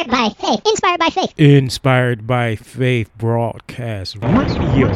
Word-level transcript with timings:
Inspired 0.00 0.10
by 0.10 0.30
faith. 0.30 0.62
Inspired 0.64 0.98
by 0.98 1.10
faith. 1.10 1.34
Inspired 1.38 2.26
by 2.26 2.56
Faith 2.56 3.10
broadcast 3.18 4.16
radio. 4.16 4.88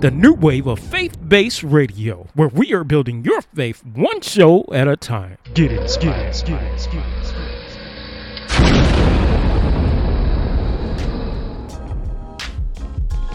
The 0.00 0.10
new 0.10 0.34
wave 0.34 0.66
of 0.66 0.78
faith 0.78 1.16
based 1.26 1.62
radio, 1.62 2.26
where 2.34 2.48
we 2.48 2.74
are 2.74 2.84
building 2.84 3.24
your 3.24 3.40
faith 3.40 3.82
one 3.82 4.20
show 4.20 4.66
at 4.74 4.88
a 4.88 4.96
time. 4.98 5.38
Get 5.54 5.72
it, 5.72 5.96
get 6.02 6.18
it, 6.18 6.44
get 6.44 6.62
it, 6.62 6.88
get 6.92 7.02
it. 7.02 7.30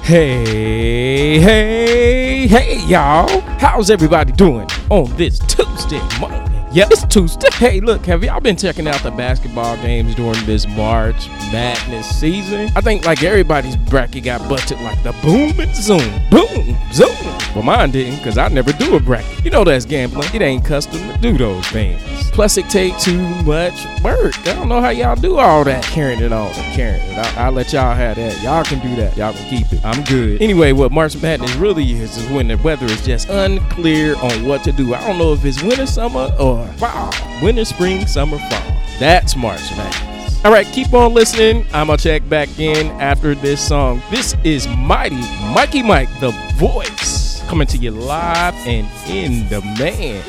Hey, 0.03 1.39
hey, 1.39 2.47
hey, 2.47 2.85
y'all. 2.85 3.41
How's 3.57 3.89
everybody 3.89 4.33
doing 4.33 4.67
on 4.91 5.11
this 5.17 5.39
Tuesday 5.39 6.01
morning? 6.19 6.58
Yep, 6.71 6.91
it's 6.91 7.03
Tuesday. 7.07 7.49
Hey, 7.53 7.79
look, 7.79 8.05
have 8.05 8.23
y'all 8.23 8.39
been 8.39 8.55
checking 8.55 8.87
out 8.87 9.01
the 9.01 9.09
basketball 9.09 9.75
games 9.77 10.13
during 10.13 10.45
this 10.45 10.67
March 10.67 11.27
Madness 11.51 12.07
season? 12.07 12.69
I 12.75 12.81
think 12.81 13.07
like 13.07 13.23
everybody's 13.23 13.75
bracket 13.75 14.25
got 14.25 14.47
busted 14.47 14.79
like 14.81 15.01
the 15.01 15.13
boom 15.23 15.59
and 15.59 15.75
zoom, 15.75 15.97
boom, 16.29 16.77
zoom. 16.93 17.09
Well, 17.55 17.63
mine 17.63 17.89
didn't, 17.89 18.17
because 18.17 18.37
I 18.37 18.49
never 18.49 18.71
do 18.71 18.95
a 18.95 18.99
bracket. 18.99 19.43
You 19.43 19.49
know 19.49 19.63
that's 19.63 19.85
gambling. 19.85 20.29
It 20.31 20.43
ain't 20.43 20.63
custom 20.63 20.99
to 20.99 21.17
do 21.17 21.39
those 21.39 21.65
things. 21.69 22.03
Plus, 22.29 22.55
it 22.57 22.69
take 22.69 22.95
too 22.99 23.19
much 23.43 23.83
work. 24.03 24.37
I 24.47 24.53
don't 24.53 24.69
know 24.69 24.79
how 24.79 24.89
y'all 24.89 25.15
do 25.15 25.39
all 25.39 25.63
that 25.63 25.83
carrying 25.85 26.21
it 26.21 26.31
on 26.31 26.53
carrying 26.53 27.01
it. 27.01 27.17
I, 27.17 27.45
I'll 27.45 27.51
let 27.51 27.73
y'all 27.73 27.95
have 27.95 28.17
that. 28.17 28.43
Y'all 28.43 28.63
can 28.63 28.79
do 28.87 28.95
that. 28.97 29.17
Y'all 29.17 29.33
can 29.33 29.49
keep 29.49 29.73
it. 29.73 29.83
I'm 29.83 30.03
good. 30.03 30.39
Anyway, 30.39 30.73
what 30.73 30.91
March 30.91 31.19
Madness 31.19 31.55
really 31.55 31.93
is 31.93 32.15
is 32.15 32.29
when 32.29 32.47
the 32.47 32.57
weather 32.59 32.85
is 32.85 33.03
just 33.03 33.27
unclear 33.29 34.15
on 34.17 34.45
what 34.45 34.63
to 34.65 34.71
do. 34.71 34.93
I 34.93 35.07
don't 35.07 35.17
know 35.17 35.33
if 35.33 35.43
it's 35.43 35.63
winter, 35.63 35.87
summer, 35.87 36.31
or 36.39 36.58
Winter, 37.41 37.65
spring, 37.65 38.05
summer, 38.07 38.37
fall. 38.37 38.73
That's 38.99 39.35
March 39.35 39.61
Madness. 39.77 40.43
All 40.45 40.51
right, 40.51 40.65
keep 40.67 40.93
on 40.93 41.13
listening. 41.13 41.65
I'm 41.73 41.87
gonna 41.87 41.97
check 41.97 42.27
back 42.29 42.59
in 42.59 42.87
after 43.01 43.35
this 43.35 43.65
song. 43.65 44.01
This 44.09 44.35
is 44.43 44.67
Mighty 44.67 45.19
Mikey 45.53 45.83
Mike, 45.83 46.09
the 46.19 46.31
voice, 46.55 47.41
coming 47.47 47.67
to 47.67 47.77
you 47.77 47.91
live 47.91 48.53
and 48.65 48.87
in 49.09 49.47
demand. 49.49 50.23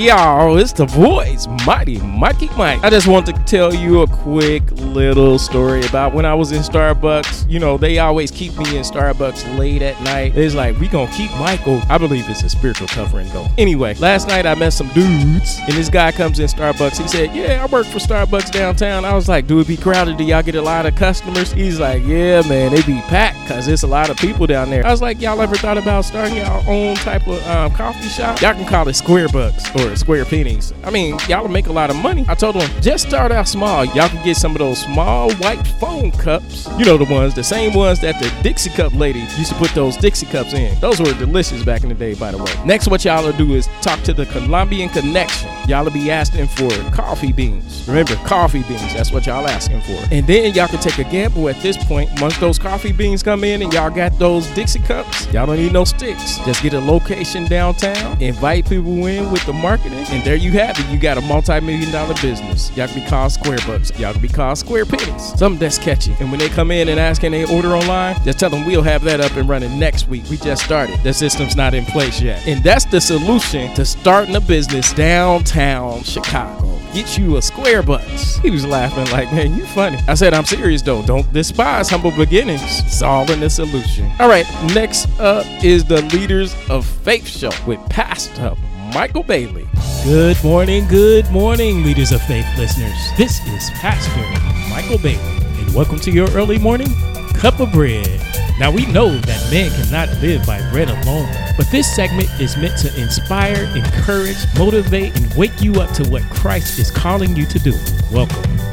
Y'all, 0.00 0.56
it's 0.56 0.72
the 0.72 0.86
voice, 0.86 1.46
Mighty 1.66 1.98
Mikey 1.98 2.48
Mike. 2.56 2.82
I 2.82 2.88
just 2.90 3.06
want 3.06 3.26
to 3.26 3.32
tell 3.44 3.74
you 3.74 4.00
a 4.00 4.06
quick 4.06 4.62
little 4.90 5.38
story 5.38 5.84
about 5.86 6.12
when 6.14 6.24
I 6.24 6.34
was 6.34 6.52
in 6.52 6.62
Starbucks. 6.62 7.50
You 7.50 7.58
know, 7.58 7.78
they 7.78 7.98
always 7.98 8.30
keep 8.30 8.56
me 8.56 8.76
in 8.76 8.82
Starbucks 8.82 9.58
late 9.58 9.82
at 9.82 10.00
night. 10.02 10.36
It's 10.36 10.54
like, 10.54 10.78
we 10.78 10.88
gonna 10.88 11.10
keep 11.12 11.30
Michael. 11.32 11.80
I 11.88 11.98
believe 11.98 12.28
it's 12.28 12.42
a 12.42 12.48
spiritual 12.48 12.88
covering 12.88 13.28
though. 13.28 13.46
Anyway, 13.58 13.94
last 13.94 14.28
night 14.28 14.46
I 14.46 14.54
met 14.54 14.70
some 14.70 14.88
dudes, 14.88 15.58
and 15.60 15.72
this 15.72 15.88
guy 15.88 16.12
comes 16.12 16.38
in 16.38 16.46
Starbucks. 16.46 17.00
He 17.00 17.08
said, 17.08 17.34
Yeah, 17.34 17.62
I 17.62 17.66
work 17.72 17.86
for 17.86 17.98
Starbucks 17.98 18.50
downtown. 18.50 19.04
I 19.04 19.14
was 19.14 19.28
like, 19.28 19.46
Do 19.46 19.60
it 19.60 19.68
be 19.68 19.76
crowded? 19.76 20.16
Do 20.16 20.24
y'all 20.24 20.42
get 20.42 20.54
a 20.54 20.62
lot 20.62 20.86
of 20.86 20.94
customers? 20.96 21.52
He's 21.52 21.78
like, 21.80 22.02
Yeah, 22.04 22.42
man, 22.48 22.72
they 22.72 22.82
be 22.82 23.00
packed 23.02 23.40
because 23.42 23.66
there's 23.66 23.82
a 23.82 23.88
lot 23.88 24.10
of 24.10 24.16
people 24.16 24.46
down 24.46 24.70
there. 24.70 24.84
I 24.86 24.90
was 24.90 25.02
like, 25.02 25.20
Y'all 25.20 25.40
ever 25.40 25.56
thought 25.56 25.78
about 25.78 26.04
starting 26.04 26.36
your 26.36 26.62
own 26.66 26.96
type 26.96 27.26
of 27.26 27.46
um, 27.46 27.72
coffee 27.72 28.08
shop? 28.08 28.40
Y'all 28.40 28.54
can 28.54 28.66
call 28.66 28.88
it 28.88 28.94
Square 28.94 29.28
Bucks 29.28 29.74
or 29.76 29.94
Square 29.96 30.26
Pennies. 30.26 30.72
I 30.84 30.90
mean, 30.90 31.18
y'all 31.28 31.46
make 31.48 31.66
a 31.66 31.72
lot 31.72 31.90
of 31.90 31.96
money. 31.96 32.24
I 32.28 32.34
told 32.34 32.56
him, 32.56 32.82
just 32.82 33.06
start 33.08 33.32
out 33.32 33.48
small. 33.48 33.84
Y'all 33.84 34.08
can 34.08 34.24
get 34.24 34.36
some 34.36 34.52
of 34.52 34.58
those 34.58 34.79
small 34.84 35.32
white 35.34 35.66
foam 35.78 36.10
cups. 36.12 36.68
You 36.78 36.84
know 36.84 36.96
the 36.96 37.04
ones, 37.04 37.34
the 37.34 37.44
same 37.44 37.74
ones 37.74 38.00
that 38.00 38.20
the 38.20 38.42
Dixie 38.42 38.70
Cup 38.70 38.94
lady 38.94 39.20
used 39.20 39.50
to 39.50 39.54
put 39.56 39.70
those 39.74 39.96
Dixie 39.96 40.26
Cups 40.26 40.54
in. 40.54 40.78
Those 40.80 41.00
were 41.00 41.12
delicious 41.14 41.62
back 41.64 41.82
in 41.82 41.88
the 41.88 41.94
day, 41.94 42.14
by 42.14 42.30
the 42.30 42.38
way. 42.38 42.52
Next, 42.64 42.88
what 42.88 43.04
y'all 43.04 43.24
will 43.24 43.32
do 43.32 43.54
is 43.54 43.68
talk 43.82 44.00
to 44.02 44.12
the 44.12 44.26
Colombian 44.26 44.88
Connection. 44.88 45.50
Y'all 45.68 45.84
will 45.84 45.92
be 45.92 46.10
asking 46.10 46.48
for 46.48 46.70
coffee 46.90 47.32
beans. 47.32 47.84
Remember, 47.86 48.14
coffee 48.26 48.62
beans. 48.62 48.92
That's 48.94 49.12
what 49.12 49.26
y'all 49.26 49.46
asking 49.46 49.80
for. 49.82 49.98
And 50.10 50.26
then 50.26 50.54
y'all 50.54 50.68
can 50.68 50.78
take 50.80 50.98
a 50.98 51.04
gamble 51.10 51.48
at 51.48 51.60
this 51.62 51.76
point. 51.84 52.10
Once 52.20 52.36
those 52.38 52.58
coffee 52.58 52.92
beans 52.92 53.22
come 53.22 53.44
in 53.44 53.62
and 53.62 53.72
y'all 53.72 53.90
got 53.90 54.18
those 54.18 54.46
Dixie 54.48 54.80
cups, 54.80 55.26
y'all 55.32 55.46
don't 55.46 55.56
need 55.56 55.72
no 55.72 55.84
sticks. 55.84 56.38
Just 56.38 56.62
get 56.62 56.74
a 56.74 56.80
location 56.80 57.46
downtown, 57.46 58.20
invite 58.20 58.68
people 58.68 59.06
in 59.06 59.30
with 59.30 59.44
the 59.46 59.52
marketing, 59.52 60.04
and 60.08 60.24
there 60.24 60.36
you 60.36 60.52
have 60.52 60.78
it. 60.78 60.86
You 60.88 60.98
got 60.98 61.18
a 61.18 61.20
multi-million 61.22 61.90
dollar 61.92 62.14
business. 62.20 62.74
Y'all 62.76 62.88
can 62.88 63.02
be 63.02 63.06
called 63.08 63.32
Square 63.32 63.58
Bucks. 63.66 63.90
Y'all 63.98 64.12
can 64.12 64.22
be 64.22 64.28
called 64.28 64.58
Square 64.70 64.86
Pennies. 64.86 65.36
Something 65.36 65.58
that's 65.58 65.78
catchy. 65.78 66.14
And 66.20 66.30
when 66.30 66.38
they 66.38 66.48
come 66.48 66.70
in 66.70 66.90
and 66.90 67.00
ask 67.00 67.22
can 67.22 67.32
they 67.32 67.44
order 67.44 67.70
online, 67.70 68.14
just 68.22 68.38
tell 68.38 68.50
them 68.50 68.64
we'll 68.64 68.84
have 68.84 69.02
that 69.02 69.20
up 69.20 69.32
and 69.32 69.48
running 69.48 69.80
next 69.80 70.06
week. 70.06 70.22
We 70.30 70.36
just 70.36 70.64
started. 70.64 71.02
The 71.02 71.12
system's 71.12 71.56
not 71.56 71.74
in 71.74 71.84
place 71.86 72.22
yet. 72.22 72.46
And 72.46 72.62
that's 72.62 72.84
the 72.84 73.00
solution 73.00 73.74
to 73.74 73.84
starting 73.84 74.36
a 74.36 74.40
business 74.40 74.92
downtown 74.92 76.04
Chicago. 76.04 76.78
Get 76.94 77.18
you 77.18 77.36
a 77.36 77.42
Square 77.42 77.82
Bucks. 77.82 78.36
He 78.36 78.50
was 78.50 78.64
laughing 78.64 79.10
like, 79.10 79.32
man, 79.32 79.56
you 79.56 79.66
funny. 79.66 79.98
I 80.06 80.14
said, 80.14 80.34
I'm 80.34 80.44
serious 80.44 80.82
though. 80.82 81.02
Don't 81.02 81.32
despise 81.32 81.90
humble 81.90 82.12
beginnings. 82.12 82.62
It's 82.62 83.02
all 83.02 83.28
in 83.28 83.40
the 83.40 83.50
solution. 83.50 84.08
All 84.20 84.28
right, 84.28 84.46
next 84.72 85.08
up 85.18 85.44
is 85.64 85.84
the 85.84 86.02
Leaders 86.16 86.54
of 86.68 86.86
Faith 86.86 87.26
show 87.26 87.50
with 87.66 87.80
Pastor 87.88 88.54
Michael 88.92 89.22
Bailey. 89.22 89.68
Good 90.02 90.42
morning, 90.42 90.86
good 90.88 91.30
morning, 91.30 91.84
leaders 91.84 92.10
of 92.10 92.20
faith 92.22 92.46
listeners. 92.58 92.92
This 93.16 93.44
is 93.46 93.70
Pastor 93.70 94.20
Michael 94.68 94.98
Bailey, 94.98 95.36
and 95.60 95.72
welcome 95.74 96.00
to 96.00 96.10
your 96.10 96.28
early 96.32 96.58
morning 96.58 96.88
cup 97.34 97.60
of 97.60 97.70
bread. 97.70 98.20
Now, 98.58 98.70
we 98.70 98.86
know 98.86 99.16
that 99.16 99.50
man 99.50 99.70
cannot 99.70 100.08
live 100.20 100.44
by 100.44 100.58
bread 100.70 100.90
alone, 100.90 101.32
but 101.56 101.70
this 101.70 101.94
segment 101.94 102.28
is 102.40 102.56
meant 102.56 102.78
to 102.78 103.00
inspire, 103.00 103.64
encourage, 103.76 104.36
motivate, 104.58 105.16
and 105.16 105.32
wake 105.34 105.62
you 105.62 105.80
up 105.80 105.92
to 105.92 106.08
what 106.10 106.22
Christ 106.24 106.78
is 106.78 106.90
calling 106.90 107.36
you 107.36 107.46
to 107.46 107.58
do. 107.60 107.72
Welcome. 108.10 108.69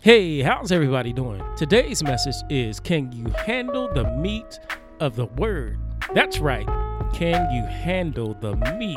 Hey, 0.00 0.42
how's 0.42 0.70
everybody 0.70 1.12
doing? 1.12 1.42
Today's 1.56 2.04
message 2.04 2.36
is 2.48 2.78
Can 2.78 3.10
you 3.10 3.26
handle 3.32 3.92
the 3.92 4.08
meat 4.12 4.60
of 5.00 5.16
the 5.16 5.26
word? 5.26 5.76
That's 6.14 6.38
right. 6.38 6.68
Can 7.12 7.50
you 7.50 7.64
handle 7.64 8.34
the 8.34 8.54
meat 8.78 8.96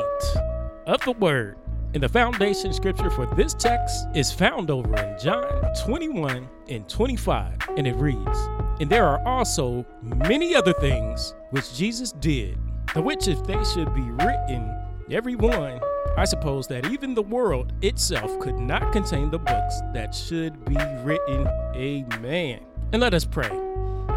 of 0.86 1.00
the 1.00 1.10
word? 1.18 1.56
And 1.94 2.04
the 2.04 2.08
foundation 2.08 2.72
scripture 2.72 3.10
for 3.10 3.26
this 3.34 3.52
text 3.52 4.06
is 4.14 4.30
found 4.30 4.70
over 4.70 4.96
in 4.96 5.18
John 5.18 5.74
21 5.84 6.48
and 6.68 6.88
25, 6.88 7.56
and 7.76 7.84
it 7.84 7.96
reads, 7.96 8.38
And 8.78 8.88
there 8.88 9.04
are 9.04 9.26
also 9.26 9.84
many 10.02 10.54
other 10.54 10.72
things 10.74 11.34
which 11.50 11.74
Jesus 11.74 12.12
did, 12.12 12.56
the 12.94 13.02
which 13.02 13.26
if 13.26 13.42
they 13.42 13.62
should 13.64 13.92
be 13.92 14.02
written, 14.02 14.72
every 15.10 15.34
one, 15.34 15.80
I 16.16 16.24
suppose 16.26 16.66
that 16.68 16.86
even 16.86 17.14
the 17.14 17.22
world 17.22 17.72
itself 17.80 18.38
could 18.38 18.58
not 18.58 18.92
contain 18.92 19.30
the 19.30 19.38
books 19.38 19.80
that 19.94 20.14
should 20.14 20.62
be 20.66 20.76
written. 21.02 21.48
Amen. 21.74 22.60
And 22.92 23.00
let 23.00 23.14
us 23.14 23.24
pray. 23.24 23.50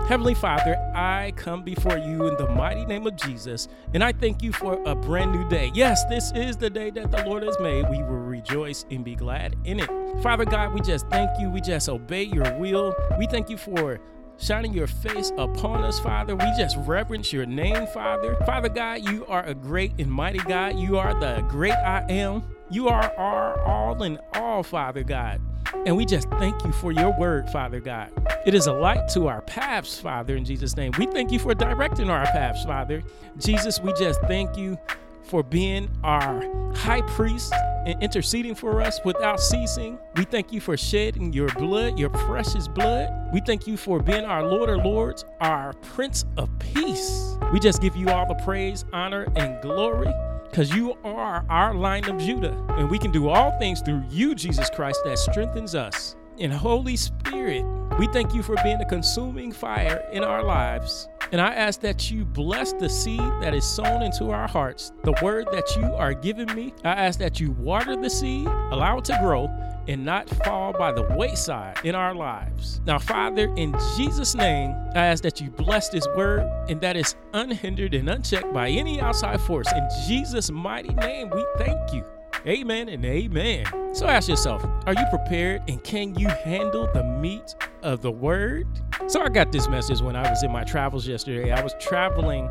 Heavenly 0.07 0.35
Father, 0.35 0.75
I 0.93 1.33
come 1.35 1.63
before 1.63 1.97
you 1.97 2.27
in 2.27 2.35
the 2.37 2.47
mighty 2.49 2.85
name 2.85 3.07
of 3.07 3.15
Jesus, 3.15 3.67
and 3.93 4.03
I 4.03 4.11
thank 4.11 4.43
you 4.43 4.51
for 4.51 4.79
a 4.85 4.93
brand 4.93 5.31
new 5.31 5.47
day. 5.49 5.71
Yes, 5.73 6.05
this 6.05 6.31
is 6.33 6.57
the 6.57 6.69
day 6.69 6.91
that 6.91 7.11
the 7.11 7.23
Lord 7.25 7.41
has 7.41 7.57
made. 7.59 7.89
We 7.89 7.97
will 8.03 8.19
rejoice 8.19 8.85
and 8.91 9.03
be 9.03 9.15
glad 9.15 9.55
in 9.63 9.79
it. 9.79 9.89
Father 10.21 10.45
God, 10.45 10.73
we 10.73 10.81
just 10.81 11.07
thank 11.07 11.31
you. 11.39 11.49
We 11.49 11.59
just 11.59 11.89
obey 11.89 12.23
your 12.23 12.53
will. 12.59 12.93
We 13.17 13.25
thank 13.25 13.49
you 13.49 13.57
for 13.57 13.99
shining 14.37 14.73
your 14.73 14.87
face 14.87 15.31
upon 15.37 15.83
us, 15.83 15.99
Father. 15.99 16.35
We 16.35 16.45
just 16.57 16.77
reverence 16.79 17.31
your 17.31 17.45
name, 17.45 17.87
Father. 17.87 18.35
Father 18.45 18.69
God, 18.69 19.07
you 19.09 19.25
are 19.27 19.43
a 19.45 19.53
great 19.53 19.93
and 19.99 20.11
mighty 20.11 20.39
God. 20.39 20.77
You 20.77 20.97
are 20.97 21.19
the 21.19 21.41
great 21.47 21.73
I 21.73 22.05
am. 22.09 22.43
You 22.69 22.87
are 22.87 23.13
our 23.17 23.59
all 23.61 24.01
in 24.03 24.19
all, 24.33 24.63
Father 24.63 25.03
God. 25.03 25.41
And 25.85 25.95
we 25.95 26.05
just 26.05 26.29
thank 26.31 26.63
you 26.63 26.71
for 26.71 26.91
your 26.91 27.17
word, 27.17 27.49
Father 27.49 27.79
God. 27.79 28.11
It 28.45 28.53
is 28.53 28.67
a 28.67 28.73
light 28.73 29.07
to 29.09 29.27
our 29.27 29.41
paths, 29.41 29.99
Father, 29.99 30.35
in 30.35 30.45
Jesus' 30.45 30.75
name. 30.75 30.91
We 30.97 31.05
thank 31.05 31.31
you 31.31 31.39
for 31.39 31.53
directing 31.53 32.09
our 32.09 32.25
paths, 32.25 32.63
Father. 32.63 33.03
Jesus, 33.37 33.79
we 33.79 33.93
just 33.93 34.21
thank 34.21 34.57
you 34.57 34.77
for 35.23 35.43
being 35.43 35.89
our 36.03 36.73
high 36.73 37.01
priest 37.01 37.53
and 37.85 38.01
interceding 38.01 38.55
for 38.55 38.81
us 38.81 38.99
without 39.05 39.39
ceasing. 39.39 39.99
We 40.15 40.23
thank 40.25 40.51
you 40.51 40.59
for 40.59 40.75
shedding 40.75 41.33
your 41.33 41.49
blood, 41.49 41.99
your 41.99 42.09
precious 42.09 42.67
blood. 42.67 43.09
We 43.33 43.41
thank 43.41 43.67
you 43.67 43.77
for 43.77 44.01
being 44.01 44.25
our 44.25 44.43
Lord 44.43 44.69
of 44.69 44.83
Lords, 44.83 45.23
our 45.39 45.73
Prince 45.73 46.25
of 46.37 46.49
Peace. 46.59 47.37
We 47.53 47.59
just 47.59 47.81
give 47.81 47.95
you 47.95 48.09
all 48.09 48.27
the 48.27 48.41
praise, 48.43 48.85
honor, 48.91 49.27
and 49.35 49.61
glory 49.61 50.11
because 50.49 50.73
you 50.73 50.95
are 51.03 51.45
our 51.49 51.73
Lion 51.73 52.09
of 52.09 52.17
Judah. 52.17 52.55
And 52.77 52.89
we 52.89 52.97
can 52.97 53.11
do 53.11 53.29
all 53.29 53.57
things 53.59 53.81
through 53.81 54.03
you, 54.09 54.35
Jesus 54.35 54.69
Christ, 54.69 54.99
that 55.05 55.19
strengthens 55.19 55.75
us. 55.75 56.15
And 56.39 56.51
Holy 56.53 56.95
Spirit, 56.95 57.65
we 57.99 58.07
thank 58.07 58.33
you 58.33 58.41
for 58.41 58.55
being 58.63 58.79
a 58.81 58.85
consuming 58.85 59.51
fire 59.51 60.05
in 60.11 60.23
our 60.23 60.43
lives. 60.43 61.07
And 61.31 61.41
I 61.41 61.53
ask 61.53 61.81
that 61.81 62.11
you 62.11 62.23
bless 62.23 62.73
the 62.73 62.89
seed 62.89 63.19
that 63.41 63.53
is 63.53 63.65
sown 63.65 64.01
into 64.01 64.29
our 64.29 64.47
hearts, 64.47 64.91
the 65.03 65.13
word 65.21 65.47
that 65.51 65.75
you 65.75 65.85
are 65.85 66.13
giving 66.13 66.53
me. 66.55 66.73
I 66.83 66.91
ask 66.91 67.19
that 67.19 67.39
you 67.39 67.51
water 67.51 67.95
the 67.95 68.09
seed, 68.09 68.47
allow 68.47 68.99
it 68.99 69.05
to 69.05 69.17
grow, 69.21 69.49
and 69.87 70.03
not 70.03 70.29
fall 70.43 70.73
by 70.73 70.91
the 70.91 71.03
wayside 71.15 71.77
in 71.83 71.95
our 71.95 72.13
lives. 72.13 72.81
Now, 72.85 72.99
Father, 72.99 73.53
in 73.55 73.75
Jesus' 73.97 74.35
name, 74.35 74.75
I 74.95 75.07
ask 75.07 75.23
that 75.23 75.41
you 75.41 75.49
bless 75.49 75.89
this 75.89 76.07
word 76.15 76.47
and 76.69 76.79
that 76.81 76.95
is 76.95 77.15
unhindered 77.33 77.93
and 77.93 78.09
unchecked 78.09 78.53
by 78.53 78.69
any 78.69 78.99
outside 78.99 79.41
force. 79.41 79.71
In 79.71 79.87
Jesus' 80.07 80.51
mighty 80.51 80.93
name, 80.93 81.29
we 81.29 81.45
thank 81.57 81.93
you. 81.93 82.03
Amen 82.47 82.89
and 82.89 83.03
amen. 83.03 83.65
So 83.93 84.05
ask 84.05 84.29
yourself, 84.29 84.63
are 84.85 84.93
you 84.93 85.05
prepared 85.09 85.63
and 85.67 85.83
can 85.83 86.13
you 86.15 86.27
handle 86.27 86.87
the 86.93 87.03
meat 87.03 87.55
of 87.85 88.01
the 88.01 88.11
word? 88.11 88.67
So 89.07 89.21
I 89.21 89.29
got 89.29 89.51
this 89.51 89.69
message 89.69 90.01
when 90.01 90.15
I 90.15 90.27
was 90.29 90.43
in 90.43 90.51
my 90.51 90.63
travels 90.63 91.07
yesterday. 91.07 91.51
I 91.51 91.61
was 91.61 91.73
traveling 91.79 92.49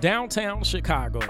downtown 0.00 0.62
Chicago. 0.62 1.20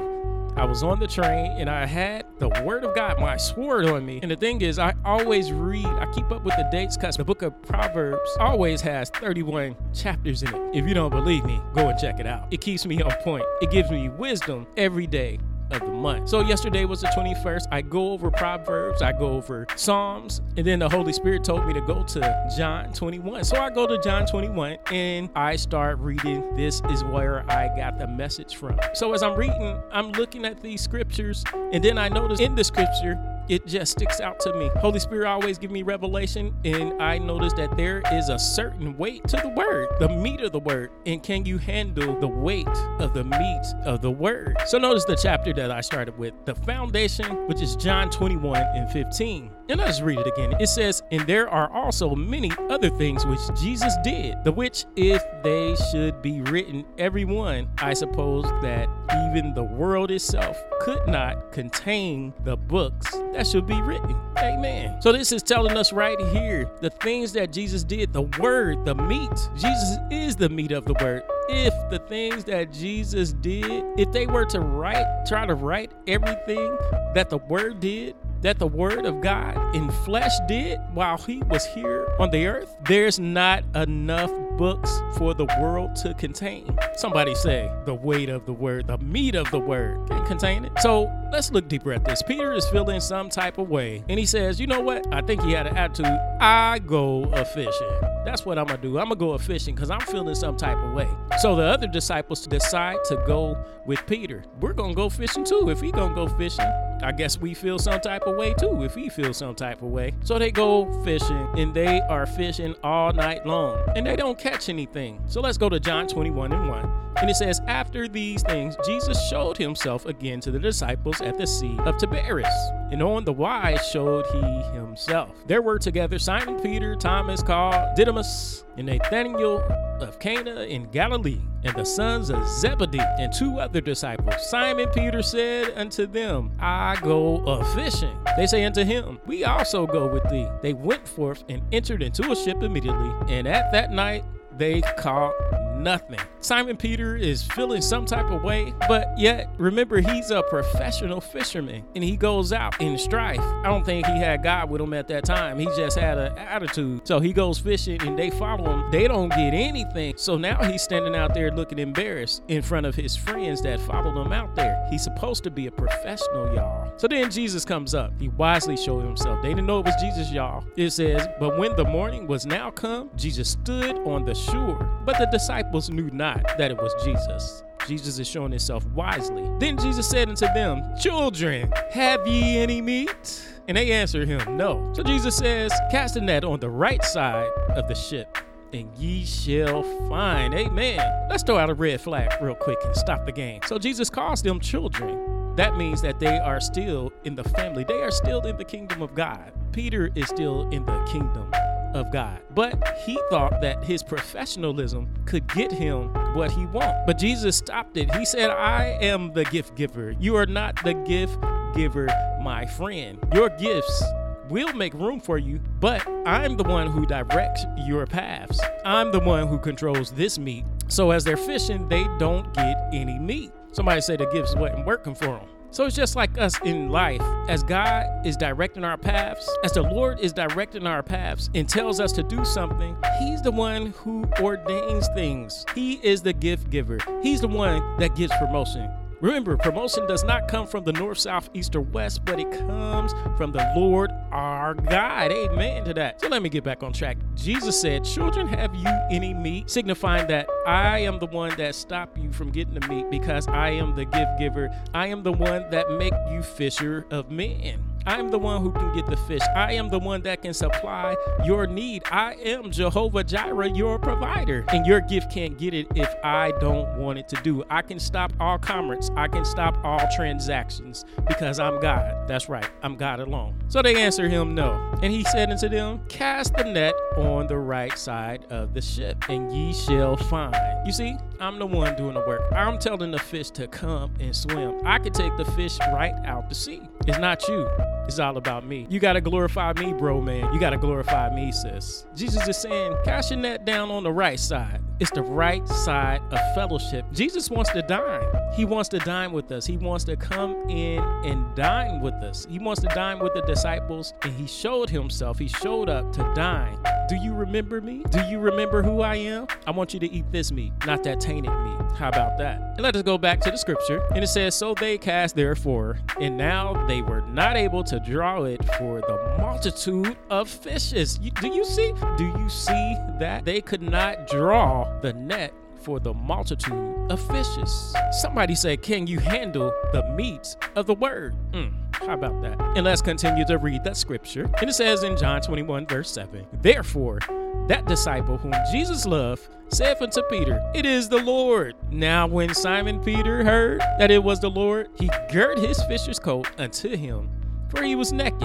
I 0.56 0.64
was 0.64 0.82
on 0.82 0.98
the 0.98 1.06
train 1.06 1.52
and 1.52 1.68
I 1.68 1.86
had 1.86 2.24
the 2.38 2.48
word 2.64 2.84
of 2.84 2.94
God, 2.94 3.18
my 3.18 3.36
sword 3.36 3.86
on 3.86 4.06
me. 4.06 4.20
And 4.22 4.30
the 4.30 4.36
thing 4.36 4.60
is, 4.60 4.78
I 4.78 4.94
always 5.04 5.52
read, 5.52 5.86
I 5.86 6.06
keep 6.12 6.30
up 6.30 6.44
with 6.44 6.56
the 6.56 6.68
dates 6.70 6.96
because 6.96 7.16
the 7.16 7.24
book 7.24 7.42
of 7.42 7.60
Proverbs 7.62 8.30
always 8.38 8.80
has 8.82 9.10
31 9.10 9.76
chapters 9.94 10.42
in 10.42 10.54
it. 10.54 10.76
If 10.76 10.86
you 10.86 10.94
don't 10.94 11.10
believe 11.10 11.44
me, 11.44 11.60
go 11.74 11.88
and 11.88 11.98
check 11.98 12.20
it 12.20 12.26
out. 12.26 12.48
It 12.50 12.60
keeps 12.60 12.86
me 12.86 13.02
on 13.02 13.12
point, 13.22 13.44
it 13.60 13.70
gives 13.70 13.90
me 13.90 14.08
wisdom 14.10 14.66
every 14.76 15.06
day 15.06 15.38
of 15.70 15.80
the 15.80 15.92
month. 15.92 16.28
So 16.28 16.40
yesterday 16.40 16.84
was 16.84 17.00
the 17.00 17.08
21st. 17.08 17.66
I 17.70 17.82
go 17.82 18.12
over 18.12 18.30
Proverbs, 18.30 19.02
I 19.02 19.12
go 19.12 19.28
over 19.28 19.66
Psalms, 19.76 20.40
and 20.56 20.66
then 20.66 20.78
the 20.78 20.88
Holy 20.88 21.12
Spirit 21.12 21.44
told 21.44 21.66
me 21.66 21.74
to 21.74 21.80
go 21.80 22.02
to 22.04 22.46
John 22.56 22.92
21. 22.92 23.44
So 23.44 23.56
I 23.56 23.70
go 23.70 23.86
to 23.86 23.98
John 23.98 24.26
21 24.26 24.78
and 24.92 25.28
I 25.34 25.56
start 25.56 25.98
reading. 25.98 26.54
This 26.56 26.82
is 26.90 27.04
where 27.04 27.48
I 27.50 27.68
got 27.76 27.98
the 27.98 28.06
message 28.06 28.56
from. 28.56 28.78
So 28.94 29.12
as 29.12 29.22
I'm 29.22 29.36
reading, 29.36 29.80
I'm 29.90 30.12
looking 30.12 30.44
at 30.44 30.60
these 30.60 30.80
scriptures, 30.80 31.44
and 31.72 31.82
then 31.82 31.98
I 31.98 32.08
notice 32.08 32.40
in 32.40 32.54
the 32.54 32.64
scripture 32.64 33.18
it 33.48 33.66
just 33.66 33.92
sticks 33.92 34.20
out 34.20 34.40
to 34.40 34.52
me. 34.54 34.70
Holy 34.76 34.98
Spirit 34.98 35.28
always 35.28 35.58
give 35.58 35.70
me 35.70 35.82
revelation, 35.82 36.54
and 36.64 37.00
I 37.02 37.18
notice 37.18 37.52
that 37.54 37.76
there 37.76 38.02
is 38.12 38.28
a 38.28 38.38
certain 38.38 38.96
weight 38.96 39.26
to 39.28 39.36
the 39.36 39.48
word, 39.48 39.88
the 39.98 40.08
meat 40.08 40.40
of 40.40 40.52
the 40.52 40.60
word. 40.60 40.90
And 41.06 41.22
can 41.22 41.44
you 41.44 41.58
handle 41.58 42.18
the 42.18 42.28
weight 42.28 42.68
of 42.98 43.14
the 43.14 43.24
meat 43.24 43.66
of 43.84 44.02
the 44.02 44.10
word? 44.10 44.56
So 44.66 44.78
notice 44.78 45.04
the 45.04 45.16
chapter 45.16 45.52
that 45.54 45.70
I 45.70 45.80
started 45.80 46.18
with, 46.18 46.34
the 46.44 46.54
foundation, 46.54 47.46
which 47.46 47.60
is 47.60 47.76
John 47.76 48.10
21 48.10 48.60
and 48.60 48.90
15. 48.90 49.50
And 49.68 49.80
let's 49.80 50.00
read 50.00 50.18
it 50.18 50.26
again. 50.26 50.54
It 50.60 50.68
says, 50.68 51.02
And 51.10 51.26
there 51.26 51.48
are 51.48 51.70
also 51.72 52.14
many 52.14 52.52
other 52.70 52.90
things 52.90 53.26
which 53.26 53.40
Jesus 53.60 53.94
did, 54.04 54.36
the 54.44 54.52
which 54.52 54.84
if 54.94 55.24
they 55.42 55.74
should 55.90 56.22
be 56.22 56.40
written, 56.42 56.84
every 56.98 57.24
one, 57.24 57.68
I 57.78 57.94
suppose 57.94 58.44
that 58.62 58.88
even 59.28 59.54
the 59.54 59.64
world 59.64 60.10
itself 60.10 60.56
could 60.86 61.08
not 61.08 61.50
contain 61.50 62.32
the 62.44 62.56
books 62.56 63.10
that 63.32 63.44
should 63.44 63.66
be 63.66 63.82
written. 63.82 64.14
Amen. 64.38 65.02
So 65.02 65.10
this 65.10 65.32
is 65.32 65.42
telling 65.42 65.76
us 65.76 65.92
right 65.92 66.20
here 66.28 66.70
the 66.80 66.90
things 66.90 67.32
that 67.32 67.50
Jesus 67.50 67.82
did, 67.82 68.12
the 68.12 68.22
word, 68.38 68.84
the 68.84 68.94
meat. 68.94 69.28
Jesus 69.56 69.96
is 70.12 70.36
the 70.36 70.48
meat 70.48 70.70
of 70.70 70.84
the 70.84 70.94
word 71.02 71.24
if 71.48 71.74
the 71.90 71.98
things 71.98 72.44
that 72.44 72.72
Jesus 72.72 73.32
did, 73.32 73.84
if 73.98 74.10
they 74.12 74.26
were 74.26 74.44
to 74.46 74.60
write, 74.60 75.26
try 75.26 75.46
to 75.46 75.54
write 75.54 75.92
everything 76.06 76.76
that 77.14 77.30
the 77.30 77.38
Word 77.38 77.80
did, 77.80 78.14
that 78.42 78.58
the 78.58 78.66
Word 78.66 79.06
of 79.06 79.20
God 79.20 79.74
in 79.74 79.90
flesh 79.90 80.32
did 80.48 80.78
while 80.92 81.18
He 81.18 81.42
was 81.44 81.66
here 81.66 82.06
on 82.18 82.30
the 82.30 82.46
earth, 82.46 82.74
there's 82.86 83.18
not 83.18 83.64
enough 83.74 84.30
books 84.56 85.00
for 85.16 85.34
the 85.34 85.44
world 85.60 85.94
to 85.96 86.14
contain. 86.14 86.76
Somebody 86.96 87.34
say 87.34 87.70
the 87.84 87.94
weight 87.94 88.28
of 88.28 88.46
the 88.46 88.52
Word, 88.52 88.86
the 88.86 88.98
meat 88.98 89.34
of 89.34 89.50
the 89.50 89.60
Word 89.60 90.08
can 90.08 90.24
contain 90.24 90.64
it. 90.64 90.72
So 90.80 91.10
let's 91.32 91.50
look 91.50 91.68
deeper 91.68 91.92
at 91.92 92.04
this. 92.04 92.22
Peter 92.22 92.52
is 92.52 92.66
feeling 92.68 93.00
some 93.00 93.28
type 93.28 93.58
of 93.58 93.68
way, 93.68 94.04
and 94.08 94.18
he 94.18 94.26
says, 94.26 94.60
You 94.60 94.66
know 94.66 94.80
what? 94.80 95.06
I 95.12 95.20
think 95.22 95.42
he 95.42 95.52
had 95.52 95.66
an 95.66 95.76
attitude. 95.76 96.06
I 96.40 96.78
go 96.80 97.24
a 97.24 97.44
fishing. 97.44 98.15
That's 98.26 98.44
what 98.44 98.58
I'm 98.58 98.66
gonna 98.66 98.82
do. 98.82 98.98
I'm 98.98 99.04
gonna 99.04 99.14
go 99.14 99.38
fishing 99.38 99.76
because 99.76 99.88
I'm 99.88 100.00
feeling 100.00 100.34
some 100.34 100.56
type 100.56 100.78
of 100.78 100.94
way. 100.94 101.08
So 101.38 101.54
the 101.54 101.62
other 101.62 101.86
disciples 101.86 102.44
decide 102.44 102.96
to 103.04 103.22
go 103.24 103.56
with 103.86 104.04
Peter. 104.08 104.42
We're 104.60 104.72
gonna 104.72 104.94
go 104.94 105.08
fishing 105.08 105.44
too. 105.44 105.70
If 105.70 105.80
he 105.80 105.92
gonna 105.92 106.12
go 106.12 106.26
fishing, 106.26 106.66
I 107.04 107.12
guess 107.12 107.38
we 107.38 107.54
feel 107.54 107.78
some 107.78 108.00
type 108.00 108.22
of 108.22 108.34
way 108.34 108.52
too. 108.54 108.82
If 108.82 108.96
he 108.96 109.08
feels 109.08 109.36
some 109.36 109.54
type 109.54 109.80
of 109.80 109.90
way, 109.90 110.12
so 110.24 110.40
they 110.40 110.50
go 110.50 110.92
fishing 111.04 111.48
and 111.56 111.72
they 111.72 112.00
are 112.00 112.26
fishing 112.26 112.74
all 112.82 113.12
night 113.12 113.46
long 113.46 113.78
and 113.94 114.04
they 114.04 114.16
don't 114.16 114.36
catch 114.36 114.68
anything. 114.68 115.22
So 115.26 115.40
let's 115.40 115.56
go 115.56 115.68
to 115.68 115.78
John 115.78 116.08
21 116.08 116.52
and 116.52 116.68
1. 116.68 117.05
And 117.18 117.30
it 117.30 117.36
says, 117.36 117.60
After 117.66 118.08
these 118.08 118.42
things, 118.42 118.76
Jesus 118.84 119.18
showed 119.28 119.56
himself 119.56 120.06
again 120.06 120.40
to 120.40 120.50
the 120.50 120.58
disciples 120.58 121.20
at 121.20 121.38
the 121.38 121.46
Sea 121.46 121.76
of 121.80 121.96
Tiberias. 121.98 122.52
And 122.92 123.02
on 123.02 123.24
the 123.24 123.32
wise 123.32 123.86
showed 123.88 124.26
he 124.26 124.76
himself. 124.76 125.30
There 125.46 125.62
were 125.62 125.78
together 125.78 126.18
Simon 126.18 126.60
Peter, 126.60 126.94
Thomas 126.94 127.42
called 127.42 127.96
Didymus, 127.96 128.64
and 128.76 128.86
Nathanael 128.86 129.62
of 130.00 130.18
Cana 130.18 130.62
in 130.62 130.90
Galilee, 130.90 131.40
and 131.64 131.74
the 131.74 131.84
sons 131.84 132.30
of 132.30 132.46
Zebedee, 132.46 133.00
and 133.18 133.32
two 133.32 133.58
other 133.58 133.80
disciples. 133.80 134.34
Simon 134.50 134.88
Peter 134.90 135.22
said 135.22 135.72
unto 135.76 136.06
them, 136.06 136.52
I 136.60 136.96
go 137.02 137.38
a 137.46 137.64
fishing. 137.74 138.16
They 138.36 138.46
say 138.46 138.64
unto 138.64 138.84
him, 138.84 139.18
We 139.26 139.44
also 139.44 139.86
go 139.86 140.06
with 140.06 140.28
thee. 140.28 140.46
They 140.62 140.74
went 140.74 141.08
forth 141.08 141.44
and 141.48 141.62
entered 141.72 142.02
into 142.02 142.30
a 142.30 142.36
ship 142.36 142.62
immediately, 142.62 143.10
and 143.28 143.48
at 143.48 143.72
that 143.72 143.90
night 143.90 144.24
they 144.58 144.82
caught 144.98 145.34
nothing. 145.76 146.20
Simon 146.40 146.76
Peter 146.76 147.16
is 147.16 147.42
feeling 147.42 147.82
some 147.82 148.04
type 148.04 148.30
of 148.30 148.42
way, 148.42 148.72
but 148.88 149.08
yet 149.18 149.48
remember 149.58 150.00
he's 150.00 150.30
a 150.30 150.42
professional 150.44 151.20
fisherman 151.20 151.84
and 151.94 152.02
he 152.02 152.16
goes 152.16 152.52
out 152.52 152.80
in 152.80 152.96
strife. 152.96 153.40
I 153.40 153.64
don't 153.64 153.84
think 153.84 154.06
he 154.06 154.18
had 154.18 154.42
God 154.42 154.70
with 154.70 154.80
him 154.80 154.92
at 154.94 155.08
that 155.08 155.24
time. 155.24 155.58
He 155.58 155.66
just 155.76 155.98
had 155.98 156.18
an 156.18 156.38
attitude. 156.38 157.06
So 157.06 157.20
he 157.20 157.32
goes 157.32 157.58
fishing 157.58 158.00
and 158.02 158.18
they 158.18 158.30
follow 158.30 158.70
him. 158.70 158.90
They 158.90 159.08
don't 159.08 159.28
get 159.28 159.54
anything. 159.54 160.14
So 160.16 160.36
now 160.36 160.62
he's 160.64 160.82
standing 160.82 161.14
out 161.14 161.34
there 161.34 161.50
looking 161.50 161.78
embarrassed 161.78 162.42
in 162.48 162.62
front 162.62 162.86
of 162.86 162.94
his 162.94 163.16
friends 163.16 163.60
that 163.62 163.80
followed 163.80 164.20
him 164.20 164.32
out 164.32 164.54
there. 164.54 164.86
He's 164.90 165.04
supposed 165.04 165.44
to 165.44 165.50
be 165.50 165.66
a 165.66 165.70
professional, 165.70 166.54
y'all. 166.54 166.92
So 166.96 167.08
then 167.08 167.30
Jesus 167.30 167.64
comes 167.64 167.94
up. 167.94 168.12
He 168.18 168.28
wisely 168.28 168.76
showed 168.76 169.04
himself. 169.04 169.42
They 169.42 169.48
didn't 169.48 169.66
know 169.66 169.80
it 169.80 169.86
was 169.86 170.00
Jesus, 170.00 170.32
y'all. 170.32 170.64
It 170.76 170.90
says, 170.90 171.28
But 171.38 171.58
when 171.58 171.76
the 171.76 171.84
morning 171.84 172.26
was 172.26 172.46
now 172.46 172.70
come, 172.70 173.10
Jesus 173.16 173.50
stood 173.50 173.98
on 173.98 174.24
the 174.24 174.34
shore. 174.34 174.76
But 175.04 175.18
the 175.18 175.26
disciples 175.26 175.65
knew 175.90 176.10
not 176.10 176.42
that 176.58 176.70
it 176.70 176.76
was 176.76 176.92
Jesus. 177.04 177.62
Jesus 177.86 178.18
is 178.18 178.26
showing 178.26 178.50
himself 178.50 178.84
wisely. 178.86 179.48
Then 179.58 179.78
Jesus 179.78 180.08
said 180.08 180.28
unto 180.28 180.46
them, 180.46 180.82
Children, 181.00 181.72
have 181.92 182.26
ye 182.26 182.58
any 182.58 182.80
meat? 182.80 183.46
And 183.68 183.76
they 183.76 183.92
answered 183.92 184.26
him, 184.26 184.56
No. 184.56 184.92
So 184.94 185.02
Jesus 185.02 185.36
says, 185.36 185.72
Cast 185.90 186.14
the 186.14 186.20
net 186.20 186.44
on 186.44 186.60
the 186.60 186.70
right 186.70 187.02
side 187.04 187.50
of 187.70 187.86
the 187.88 187.94
ship, 187.94 188.38
and 188.72 188.90
ye 188.96 189.24
shall 189.24 189.82
find. 190.08 190.54
Amen. 190.54 191.00
Let's 191.30 191.42
throw 191.42 191.58
out 191.58 191.70
a 191.70 191.74
red 191.74 192.00
flag 192.00 192.30
real 192.40 192.54
quick 192.54 192.78
and 192.84 192.96
stop 192.96 193.26
the 193.26 193.32
game. 193.32 193.60
So 193.66 193.78
Jesus 193.78 194.10
calls 194.10 194.42
them 194.42 194.58
children. 194.60 195.54
That 195.56 195.76
means 195.76 196.02
that 196.02 196.18
they 196.18 196.38
are 196.38 196.60
still 196.60 197.12
in 197.24 197.34
the 197.34 197.44
family, 197.44 197.84
they 197.84 198.02
are 198.02 198.10
still 198.10 198.40
in 198.42 198.56
the 198.56 198.64
kingdom 198.64 199.02
of 199.02 199.14
God. 199.14 199.52
Peter 199.72 200.10
is 200.14 200.26
still 200.28 200.68
in 200.70 200.84
the 200.84 200.98
kingdom 201.10 201.50
of 201.96 202.12
God. 202.12 202.40
But 202.54 202.96
he 203.04 203.18
thought 203.30 203.60
that 203.60 203.82
his 203.84 204.02
professionalism 204.02 205.08
could 205.24 205.46
get 205.54 205.72
him 205.72 206.12
what 206.34 206.50
he 206.50 206.66
wanted. 206.66 207.04
But 207.06 207.18
Jesus 207.18 207.56
stopped 207.56 207.96
it. 207.96 208.14
He 208.14 208.24
said, 208.24 208.50
I 208.50 208.98
am 209.00 209.32
the 209.32 209.44
gift 209.44 209.74
giver. 209.76 210.12
You 210.18 210.36
are 210.36 210.46
not 210.46 210.82
the 210.84 210.94
gift 210.94 211.38
giver, 211.74 212.06
my 212.42 212.66
friend. 212.66 213.18
Your 213.34 213.48
gifts 213.48 214.04
will 214.48 214.72
make 214.74 214.94
room 214.94 215.20
for 215.20 215.38
you, 215.38 215.60
but 215.80 216.06
I'm 216.24 216.56
the 216.56 216.64
one 216.64 216.88
who 216.88 217.04
directs 217.06 217.64
your 217.78 218.06
paths. 218.06 218.60
I'm 218.84 219.10
the 219.10 219.20
one 219.20 219.48
who 219.48 219.58
controls 219.58 220.12
this 220.12 220.38
meat. 220.38 220.64
So 220.88 221.10
as 221.10 221.24
they're 221.24 221.36
fishing, 221.36 221.88
they 221.88 222.04
don't 222.18 222.52
get 222.54 222.76
any 222.92 223.18
meat. 223.18 223.50
Somebody 223.72 224.00
said 224.00 224.20
the 224.20 224.26
gifts 224.26 224.54
wasn't 224.54 224.86
working 224.86 225.14
for 225.14 225.26
them. 225.26 225.48
So 225.76 225.84
it's 225.84 225.94
just 225.94 226.16
like 226.16 226.38
us 226.38 226.58
in 226.62 226.88
life. 226.88 227.20
As 227.50 227.62
God 227.62 228.06
is 228.26 228.34
directing 228.34 228.82
our 228.82 228.96
paths, 228.96 229.46
as 229.62 229.72
the 229.72 229.82
Lord 229.82 230.18
is 230.20 230.32
directing 230.32 230.86
our 230.86 231.02
paths 231.02 231.50
and 231.54 231.68
tells 231.68 232.00
us 232.00 232.12
to 232.12 232.22
do 232.22 232.46
something, 232.46 232.96
He's 233.18 233.42
the 233.42 233.50
one 233.50 233.92
who 233.98 234.24
ordains 234.40 235.06
things. 235.14 235.66
He 235.74 235.96
is 236.02 236.22
the 236.22 236.32
gift 236.32 236.70
giver. 236.70 236.98
He's 237.22 237.42
the 237.42 237.48
one 237.48 237.82
that 237.98 238.16
gives 238.16 238.32
promotion. 238.38 238.90
Remember, 239.20 239.56
promotion 239.56 240.06
does 240.06 240.24
not 240.24 240.46
come 240.46 240.66
from 240.66 240.84
the 240.84 240.92
north, 240.92 241.18
south, 241.18 241.48
east, 241.54 241.74
or 241.74 241.80
west, 241.80 242.24
but 242.24 242.38
it 242.38 242.50
comes 242.50 243.14
from 243.36 243.50
the 243.50 243.72
Lord 243.74 244.10
our 244.30 244.74
God. 244.74 245.32
Amen 245.32 245.84
to 245.84 245.94
that. 245.94 246.20
So 246.20 246.28
let 246.28 246.42
me 246.42 246.50
get 246.50 246.64
back 246.64 246.82
on 246.82 246.92
track. 246.92 247.16
Jesus 247.34 247.80
said, 247.80 248.04
Children, 248.04 248.46
have 248.48 248.74
you 248.74 248.90
any 249.10 249.32
meat? 249.32 249.70
Signifying 249.70 250.26
that 250.28 250.48
I 250.66 250.98
am 250.98 251.18
the 251.18 251.26
one 251.26 251.56
that 251.56 251.74
stop 251.74 252.18
you 252.18 252.30
from 252.30 252.50
getting 252.50 252.74
the 252.74 252.86
meat 252.88 253.10
because 253.10 253.48
I 253.48 253.70
am 253.70 253.96
the 253.96 254.04
gift 254.04 254.38
giver. 254.38 254.70
I 254.92 255.06
am 255.06 255.22
the 255.22 255.32
one 255.32 255.70
that 255.70 255.90
make 255.92 256.14
you 256.30 256.42
fisher 256.42 257.06
of 257.10 257.30
men. 257.30 257.95
I 258.06 258.18
am 258.18 258.28
the 258.28 258.38
one 258.38 258.62
who 258.62 258.70
can 258.70 258.94
get 258.94 259.06
the 259.06 259.16
fish. 259.16 259.42
I 259.56 259.72
am 259.72 259.88
the 259.88 259.98
one 259.98 260.22
that 260.22 260.42
can 260.42 260.54
supply 260.54 261.16
your 261.44 261.66
need. 261.66 262.04
I 262.10 262.34
am 262.34 262.70
Jehovah 262.70 263.24
Jireh, 263.24 263.70
your 263.70 263.98
provider. 263.98 264.64
And 264.68 264.86
your 264.86 265.00
gift 265.00 265.32
can't 265.32 265.58
get 265.58 265.74
it 265.74 265.88
if 265.96 266.14
I 266.22 266.52
don't 266.60 266.98
want 266.98 267.18
it 267.18 267.28
to 267.30 267.36
do. 267.42 267.64
I 267.68 267.82
can 267.82 267.98
stop 267.98 268.32
all 268.38 268.58
commerce. 268.58 269.10
I 269.16 269.26
can 269.26 269.44
stop 269.44 269.76
all 269.84 270.00
transactions 270.14 271.04
because 271.26 271.58
I'm 271.58 271.80
God. 271.80 272.28
That's 272.28 272.48
right. 272.48 272.68
I'm 272.82 272.94
God 272.94 273.18
alone. 273.18 273.54
So 273.66 273.82
they 273.82 274.00
answer 274.00 274.28
him 274.28 274.54
no. 274.54 274.74
And 275.02 275.12
he 275.12 275.24
said 275.24 275.50
unto 275.50 275.68
them, 275.68 276.00
Cast 276.08 276.54
the 276.54 276.64
net 276.64 276.94
on 277.16 277.48
the 277.48 277.58
right 277.58 277.98
side 277.98 278.44
of 278.50 278.72
the 278.72 278.82
ship, 278.82 279.28
and 279.28 279.52
ye 279.52 279.72
shall 279.72 280.16
find. 280.16 280.54
You 280.86 280.92
see, 280.92 281.16
I'm 281.40 281.58
the 281.58 281.66
one 281.66 281.96
doing 281.96 282.14
the 282.14 282.20
work. 282.20 282.42
I'm 282.52 282.78
telling 282.78 283.10
the 283.10 283.18
fish 283.18 283.50
to 283.50 283.66
come 283.66 284.14
and 284.20 284.34
swim. 284.34 284.80
I 284.84 285.00
can 285.00 285.12
take 285.12 285.36
the 285.36 285.44
fish 285.44 285.76
right 285.92 286.14
out 286.24 286.48
to 286.48 286.54
sea. 286.54 286.82
It's 287.06 287.18
not 287.18 287.46
you. 287.46 287.68
It's 288.06 288.18
all 288.18 288.36
about 288.36 288.66
me. 288.66 288.86
You 288.88 289.00
gotta 289.00 289.20
glorify 289.20 289.72
me, 289.74 289.92
bro, 289.92 290.20
man. 290.20 290.52
You 290.52 290.60
gotta 290.60 290.76
glorify 290.76 291.34
me, 291.34 291.52
sis. 291.52 292.06
Jesus 292.14 292.46
is 292.48 292.56
saying, 292.56 292.96
your 293.04 293.38
net 293.38 293.64
down 293.64 293.90
on 293.90 294.02
the 294.02 294.12
right 294.12 294.38
side. 294.38 294.80
It's 294.98 295.10
the 295.10 295.22
right 295.22 295.66
side 295.68 296.20
of 296.30 296.38
fellowship. 296.54 297.04
Jesus 297.12 297.50
wants 297.50 297.70
to 297.72 297.82
dine. 297.82 298.26
He 298.54 298.64
wants 298.64 298.88
to 298.90 298.98
dine 298.98 299.32
with 299.32 299.52
us. 299.52 299.66
He 299.66 299.76
wants 299.76 300.04
to 300.04 300.16
come 300.16 300.68
in 300.70 300.98
and 301.24 301.54
dine 301.54 302.00
with 302.00 302.14
us. 302.14 302.46
He 302.48 302.58
wants 302.58 302.80
to 302.82 302.88
dine 302.88 303.18
with 303.18 303.34
the 303.34 303.42
disciples, 303.42 304.14
and 304.22 304.32
he 304.32 304.46
showed 304.46 304.88
himself. 304.88 305.38
He 305.38 305.48
showed 305.48 305.88
up 305.88 306.12
to 306.12 306.32
dine. 306.34 306.78
Do 307.08 307.14
you 307.14 307.34
remember 307.34 307.80
me? 307.80 308.02
Do 308.10 308.20
you 308.26 308.40
remember 308.40 308.82
who 308.82 309.00
I 309.00 309.14
am? 309.14 309.46
I 309.64 309.70
want 309.70 309.94
you 309.94 310.00
to 310.00 310.10
eat 310.10 310.24
this 310.32 310.50
meat, 310.50 310.72
not 310.86 311.04
that 311.04 311.20
tainted 311.20 311.52
meat. 311.52 311.92
How 311.96 312.08
about 312.08 312.36
that? 312.38 312.60
And 312.60 312.80
let 312.80 312.96
us 312.96 313.02
go 313.02 313.16
back 313.16 313.40
to 313.42 313.50
the 313.50 313.56
scripture. 313.56 314.02
And 314.12 314.24
it 314.24 314.26
says, 314.26 314.56
So 314.56 314.74
they 314.74 314.98
cast 314.98 315.36
therefore, 315.36 315.98
and 316.20 316.36
now 316.36 316.84
they 316.88 317.02
were 317.02 317.20
not 317.20 317.56
able 317.56 317.84
to 317.84 318.00
draw 318.00 318.42
it 318.42 318.64
for 318.74 319.00
the 319.02 319.36
multitude 319.38 320.16
of 320.30 320.48
fishes. 320.48 321.20
You, 321.22 321.30
do 321.30 321.46
you 321.48 321.64
see? 321.64 321.92
Do 322.16 322.24
you 322.24 322.48
see 322.48 322.96
that? 323.20 323.44
They 323.44 323.60
could 323.60 323.82
not 323.82 324.26
draw 324.26 324.92
the 325.00 325.12
net 325.12 325.54
for 325.86 326.00
the 326.00 326.12
multitude 326.12 327.12
of 327.12 327.20
fishes. 327.30 327.94
Somebody 328.10 328.56
said, 328.56 328.82
Can 328.82 329.06
you 329.06 329.20
handle 329.20 329.72
the 329.92 330.02
meat 330.16 330.56
of 330.74 330.86
the 330.86 330.94
word? 330.94 331.36
Mm. 331.52 331.72
How 331.94 332.14
about 332.14 332.42
that? 332.42 332.60
And 332.76 332.84
let's 332.84 333.00
continue 333.00 333.46
to 333.46 333.56
read 333.56 333.84
that 333.84 333.96
scripture. 333.96 334.50
And 334.60 334.68
it 334.68 334.72
says 334.72 335.04
in 335.04 335.16
John 335.16 335.40
21, 335.40 335.86
verse 335.86 336.10
7 336.10 336.44
Therefore, 336.60 337.20
that 337.68 337.86
disciple 337.86 338.36
whom 338.36 338.52
Jesus 338.72 339.06
loved 339.06 339.48
saith 339.68 340.02
unto 340.02 340.22
Peter, 340.22 340.60
It 340.74 340.84
is 340.84 341.08
the 341.08 341.22
Lord. 341.22 341.76
Now, 341.92 342.26
when 342.26 342.52
Simon 342.52 343.00
Peter 343.00 343.44
heard 343.44 343.80
that 344.00 344.10
it 344.10 344.24
was 344.24 344.40
the 344.40 344.50
Lord, 344.50 344.88
he 344.98 345.08
girt 345.30 345.60
his 345.60 345.80
fisher's 345.84 346.18
coat 346.18 346.48
unto 346.58 346.96
him, 346.96 347.30
for 347.68 347.84
he 347.84 347.94
was 347.94 348.12
naked, 348.12 348.42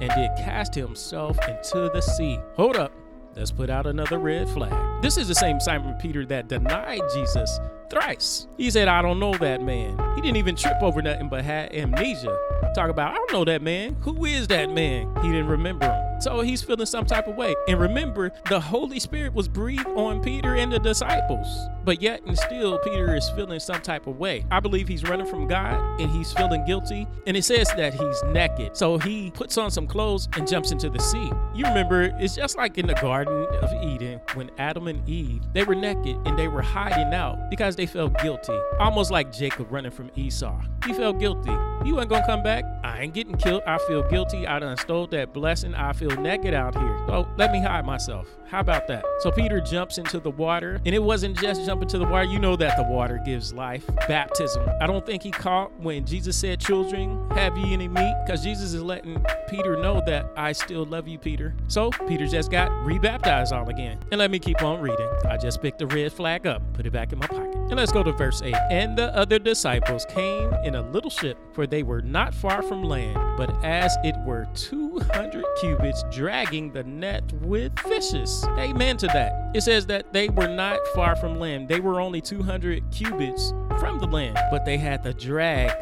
and 0.00 0.10
did 0.16 0.30
cast 0.38 0.74
himself 0.74 1.38
into 1.46 1.90
the 1.92 2.00
sea. 2.00 2.40
Hold 2.54 2.76
up. 2.76 2.92
Let's 3.38 3.52
put 3.52 3.70
out 3.70 3.86
another 3.86 4.18
red 4.18 4.48
flag. 4.48 5.00
This 5.00 5.16
is 5.16 5.28
the 5.28 5.34
same 5.34 5.60
Simon 5.60 5.94
Peter 5.94 6.26
that 6.26 6.48
denied 6.48 7.02
Jesus 7.14 7.60
thrice. 7.88 8.48
He 8.56 8.68
said, 8.68 8.88
I 8.88 9.00
don't 9.00 9.20
know 9.20 9.32
that 9.34 9.62
man. 9.62 9.96
He 10.16 10.20
didn't 10.20 10.38
even 10.38 10.56
trip 10.56 10.82
over 10.82 11.00
nothing 11.00 11.28
but 11.28 11.44
had 11.44 11.72
amnesia. 11.72 12.36
Talk 12.74 12.90
about, 12.90 13.12
I 13.12 13.14
don't 13.14 13.32
know 13.32 13.44
that 13.44 13.62
man. 13.62 13.96
Who 14.00 14.24
is 14.24 14.48
that 14.48 14.70
man? 14.70 15.14
He 15.22 15.28
didn't 15.28 15.46
remember 15.46 15.86
him. 15.86 16.20
So 16.20 16.40
he's 16.40 16.62
feeling 16.62 16.86
some 16.86 17.06
type 17.06 17.28
of 17.28 17.36
way. 17.36 17.54
And 17.68 17.80
remember, 17.80 18.32
the 18.48 18.58
Holy 18.58 18.98
Spirit 18.98 19.32
was 19.32 19.46
breathed 19.46 19.86
on 19.86 20.20
Peter 20.20 20.56
and 20.56 20.72
the 20.72 20.80
disciples. 20.80 21.46
But 21.88 22.02
yet 22.02 22.20
and 22.26 22.38
still, 22.38 22.78
Peter 22.80 23.16
is 23.16 23.30
feeling 23.30 23.58
some 23.58 23.80
type 23.80 24.06
of 24.06 24.18
way. 24.18 24.44
I 24.50 24.60
believe 24.60 24.88
he's 24.88 25.04
running 25.04 25.24
from 25.24 25.48
God 25.48 25.98
and 25.98 26.10
he's 26.10 26.34
feeling 26.34 26.66
guilty. 26.66 27.06
And 27.26 27.34
it 27.34 27.46
says 27.46 27.66
that 27.78 27.94
he's 27.94 28.22
naked. 28.24 28.76
So 28.76 28.98
he 28.98 29.30
puts 29.30 29.56
on 29.56 29.70
some 29.70 29.86
clothes 29.86 30.28
and 30.36 30.46
jumps 30.46 30.70
into 30.70 30.90
the 30.90 30.98
sea. 30.98 31.32
You 31.54 31.64
remember, 31.64 32.14
it's 32.18 32.36
just 32.36 32.58
like 32.58 32.76
in 32.76 32.86
the 32.86 32.92
Garden 32.92 33.46
of 33.62 33.72
Eden 33.82 34.20
when 34.34 34.50
Adam 34.58 34.86
and 34.86 35.08
Eve, 35.08 35.40
they 35.54 35.64
were 35.64 35.74
naked 35.74 36.18
and 36.26 36.38
they 36.38 36.46
were 36.46 36.60
hiding 36.60 37.14
out 37.14 37.48
because 37.48 37.74
they 37.74 37.86
felt 37.86 38.18
guilty. 38.18 38.58
Almost 38.78 39.10
like 39.10 39.32
Jacob 39.32 39.72
running 39.72 39.90
from 39.90 40.10
Esau. 40.14 40.60
He 40.84 40.92
felt 40.92 41.18
guilty. 41.18 41.52
You 41.86 41.98
ain't 42.00 42.10
gonna 42.10 42.26
come 42.26 42.42
back. 42.42 42.64
I 42.84 43.00
ain't 43.00 43.14
getting 43.14 43.36
killed. 43.36 43.62
I 43.66 43.78
feel 43.78 44.02
guilty. 44.02 44.46
I 44.46 44.58
done 44.58 44.76
stole 44.76 45.06
that 45.06 45.32
blessing. 45.32 45.74
I 45.74 45.94
feel 45.94 46.10
naked 46.10 46.52
out 46.52 46.76
here. 46.76 46.98
So 47.06 47.26
let 47.38 47.50
me 47.50 47.62
hide 47.62 47.86
myself. 47.86 48.28
How 48.48 48.60
about 48.60 48.86
that? 48.88 49.04
So 49.20 49.30
Peter 49.30 49.60
jumps 49.60 49.98
into 49.98 50.20
the 50.20 50.30
water, 50.30 50.80
and 50.86 50.94
it 50.94 51.02
wasn't 51.02 51.38
just 51.38 51.66
jumping 51.66 51.77
to 51.86 51.98
the 51.98 52.04
water. 52.04 52.24
You 52.24 52.38
know 52.38 52.56
that 52.56 52.76
the 52.76 52.82
water 52.82 53.20
gives 53.24 53.52
life, 53.52 53.84
baptism. 54.08 54.68
I 54.80 54.86
don't 54.86 55.04
think 55.04 55.22
he 55.22 55.30
caught 55.30 55.72
when 55.80 56.04
Jesus 56.04 56.36
said, 56.36 56.60
Children, 56.60 57.30
have 57.30 57.56
ye 57.56 57.72
any 57.72 57.88
meat? 57.88 58.14
Because 58.24 58.42
Jesus 58.42 58.72
is 58.72 58.82
letting 58.82 59.24
Peter 59.48 59.76
know 59.76 60.02
that 60.06 60.30
I 60.36 60.52
still 60.52 60.84
love 60.84 61.08
you, 61.08 61.18
Peter. 61.18 61.54
So 61.68 61.90
Peter 62.06 62.26
just 62.26 62.50
got 62.50 62.70
rebaptized 62.84 63.52
all 63.52 63.68
again. 63.68 63.98
And 64.10 64.18
let 64.18 64.30
me 64.30 64.38
keep 64.38 64.62
on 64.62 64.80
reading. 64.80 65.08
I 65.28 65.36
just 65.36 65.62
picked 65.62 65.78
the 65.78 65.86
red 65.86 66.12
flag 66.12 66.46
up, 66.46 66.62
put 66.74 66.86
it 66.86 66.92
back 66.92 67.12
in 67.12 67.18
my 67.18 67.26
pocket. 67.26 67.54
And 67.54 67.76
let's 67.76 67.92
go 67.92 68.02
to 68.02 68.12
verse 68.12 68.40
8. 68.40 68.54
And 68.70 68.96
the 68.96 69.14
other 69.14 69.38
disciples 69.38 70.06
came 70.06 70.52
in 70.64 70.74
a 70.74 70.82
little 70.90 71.10
ship, 71.10 71.38
for 71.52 71.66
they 71.66 71.82
were 71.82 72.00
not 72.00 72.34
far 72.34 72.62
from 72.62 72.82
land, 72.82 73.18
but 73.36 73.50
as 73.62 73.94
it 74.04 74.14
were 74.24 74.46
200 74.54 75.44
cubits, 75.60 76.02
dragging 76.10 76.72
the 76.72 76.84
net 76.84 77.30
with 77.42 77.78
fishes. 77.80 78.44
Amen 78.58 78.96
to 78.98 79.06
that. 79.08 79.50
It 79.54 79.62
says 79.62 79.86
that 79.86 80.12
they 80.12 80.28
were 80.28 80.48
not 80.48 80.78
far 80.94 81.16
from 81.16 81.38
land. 81.38 81.57
They 81.66 81.80
were 81.80 82.00
only 82.00 82.20
200 82.20 82.90
cubits 82.90 83.52
from 83.78 83.98
the 83.98 84.06
land, 84.06 84.38
but 84.50 84.64
they 84.64 84.76
had 84.76 85.02
to 85.04 85.12
drag 85.12 85.72